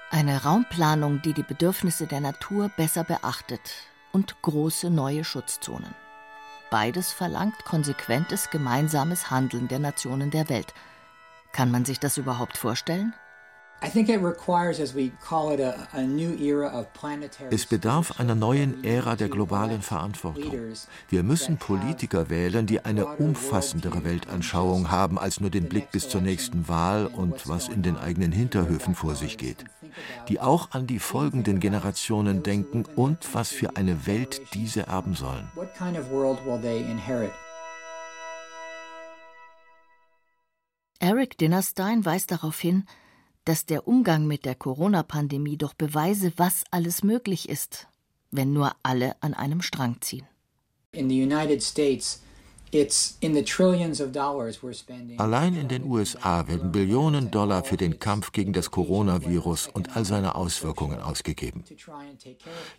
Eine 0.10 0.44
Raumplanung, 0.44 1.22
die 1.24 1.34
die 1.34 1.44
Bedürfnisse 1.44 2.08
der 2.08 2.22
Natur 2.22 2.72
besser 2.76 3.04
beachtet 3.04 3.62
und 4.12 4.42
große 4.42 4.90
neue 4.90 5.24
Schutzzonen. 5.24 5.94
Beides 6.72 7.12
verlangt 7.12 7.66
konsequentes 7.66 8.50
gemeinsames 8.50 9.30
Handeln 9.30 9.68
der 9.68 9.80
Nationen 9.80 10.32
der 10.32 10.50
Welt– 10.50 10.74
kann 11.54 11.72
man 11.72 11.86
sich 11.86 12.00
das 12.00 12.18
überhaupt 12.18 12.58
vorstellen? 12.58 13.14
Es 17.50 17.66
bedarf 17.66 18.20
einer 18.20 18.36
neuen 18.36 18.84
Ära 18.84 19.16
der 19.18 19.28
globalen 19.28 19.82
Verantwortung. 19.82 20.54
Wir 21.10 21.24
müssen 21.24 21.58
Politiker 21.58 22.30
wählen, 22.30 22.66
die 22.66 22.86
eine 22.86 23.06
umfassendere 23.06 24.06
Weltanschauung 24.06 24.90
haben 24.90 25.20
als 25.20 25.42
nur 25.42 25.50
den 25.50 25.68
Blick 25.68 25.92
bis 25.92 26.08
zur 26.08 26.22
nächsten 26.22 26.70
Wahl 26.70 27.08
und 27.08 27.50
was 27.50 27.68
in 27.68 27.82
den 27.82 27.98
eigenen 27.98 28.32
Hinterhöfen 28.32 28.96
vor 28.96 29.16
sich 29.16 29.38
geht. 29.38 29.66
Die 30.30 30.40
auch 30.40 30.72
an 30.72 30.88
die 30.88 31.00
folgenden 31.00 31.60
Generationen 31.60 32.42
denken 32.42 32.86
und 32.96 33.34
was 33.34 33.50
für 33.50 33.76
eine 33.76 34.08
Welt 34.08 34.42
diese 34.54 34.88
erben 34.88 35.14
sollen. 35.14 35.52
Eric 41.04 41.38
Dinnerstein 41.38 42.06
weist 42.06 42.32
darauf 42.32 42.58
hin, 42.62 42.86
dass 43.44 43.66
der 43.66 43.90
Umgang 43.90 44.26
mit 44.26 44.46
der 44.46 44.56
Corona-Pandemie 44.56 45.58
doch 45.58 45.74
beweise, 45.74 46.32
was 46.38 46.64
alles 46.72 47.04
möglich 47.04 47.50
ist, 47.50 47.90
wenn 48.32 48.54
nur 48.54 48.72
alle 48.84 49.22
an 49.22 49.34
einem 49.34 49.62
Strang 49.62 50.00
ziehen. 50.00 50.26
In 50.94 51.10
the 51.10 51.22
United 51.22 51.62
States 51.62 52.24
Allein 55.18 55.56
in 55.56 55.68
den 55.68 55.84
USA 55.86 56.48
werden 56.48 56.72
Billionen 56.72 57.30
Dollar 57.30 57.64
für 57.64 57.78
den 57.78 58.00
Kampf 58.00 58.32
gegen 58.32 58.52
das 58.52 58.72
Coronavirus 58.72 59.68
und 59.68 59.96
all 59.96 60.06
seine 60.06 60.34
Auswirkungen 60.34 61.00
ausgegeben. 61.00 61.64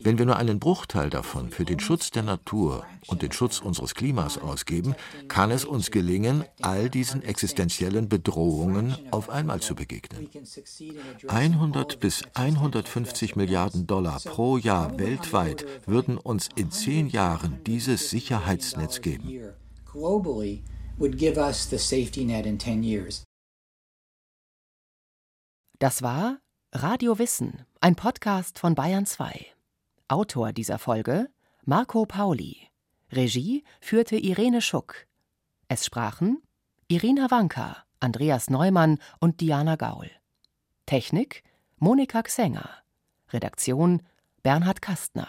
Wenn 0.00 0.18
wir 0.18 0.26
nur 0.26 0.36
einen 0.36 0.58
Bruchteil 0.58 1.10
davon 1.10 1.50
für 1.50 1.64
den 1.64 1.78
Schutz 1.78 2.10
der 2.10 2.24
Natur 2.24 2.84
und 3.06 3.22
den 3.22 3.30
Schutz 3.30 3.60
unseres 3.60 3.94
Klimas 3.94 4.38
ausgeben, 4.38 4.96
kann 5.28 5.52
es 5.52 5.64
uns 5.64 5.92
gelingen, 5.92 6.44
all 6.60 6.90
diesen 6.90 7.22
existenziellen 7.22 8.08
Bedrohungen 8.08 8.96
auf 9.12 9.30
einmal 9.30 9.60
zu 9.60 9.76
begegnen. 9.76 10.28
100 11.28 12.00
bis 12.00 12.24
150 12.34 13.36
Milliarden 13.36 13.86
Dollar 13.86 14.20
pro 14.20 14.56
Jahr 14.56 14.98
weltweit 14.98 15.64
würden 15.86 16.18
uns 16.18 16.48
in 16.56 16.72
zehn 16.72 17.08
Jahren 17.08 17.62
dieses 17.64 18.10
Sicherheitsnetz 18.10 19.00
geben 19.00 19.54
globally 19.94 20.62
would 20.98 21.16
give 21.16 21.38
us 21.38 21.66
the 21.70 21.78
safety 21.78 22.24
net 22.24 22.46
in 22.46 22.58
10 22.58 22.82
years. 22.82 23.24
Das 25.78 26.02
war 26.02 26.38
Radio 26.72 27.18
Wissen, 27.18 27.64
ein 27.80 27.94
Podcast 27.94 28.58
von 28.58 28.74
Bayern 28.74 29.06
2. 29.06 29.46
Autor 30.08 30.52
dieser 30.52 30.78
Folge 30.78 31.28
Marco 31.64 32.04
Pauli. 32.06 32.68
Regie 33.12 33.64
führte 33.80 34.16
Irene 34.16 34.60
Schuck. 34.60 35.06
Es 35.68 35.86
sprachen 35.86 36.42
Irina 36.88 37.30
Wanka, 37.30 37.84
Andreas 38.00 38.50
Neumann 38.50 38.98
und 39.20 39.40
Diana 39.40 39.76
Gaul. 39.76 40.10
Technik 40.86 41.42
Monika 41.78 42.22
Xenger. 42.22 42.68
Redaktion 43.32 44.02
Bernhard 44.42 44.82
Kastner. 44.82 45.28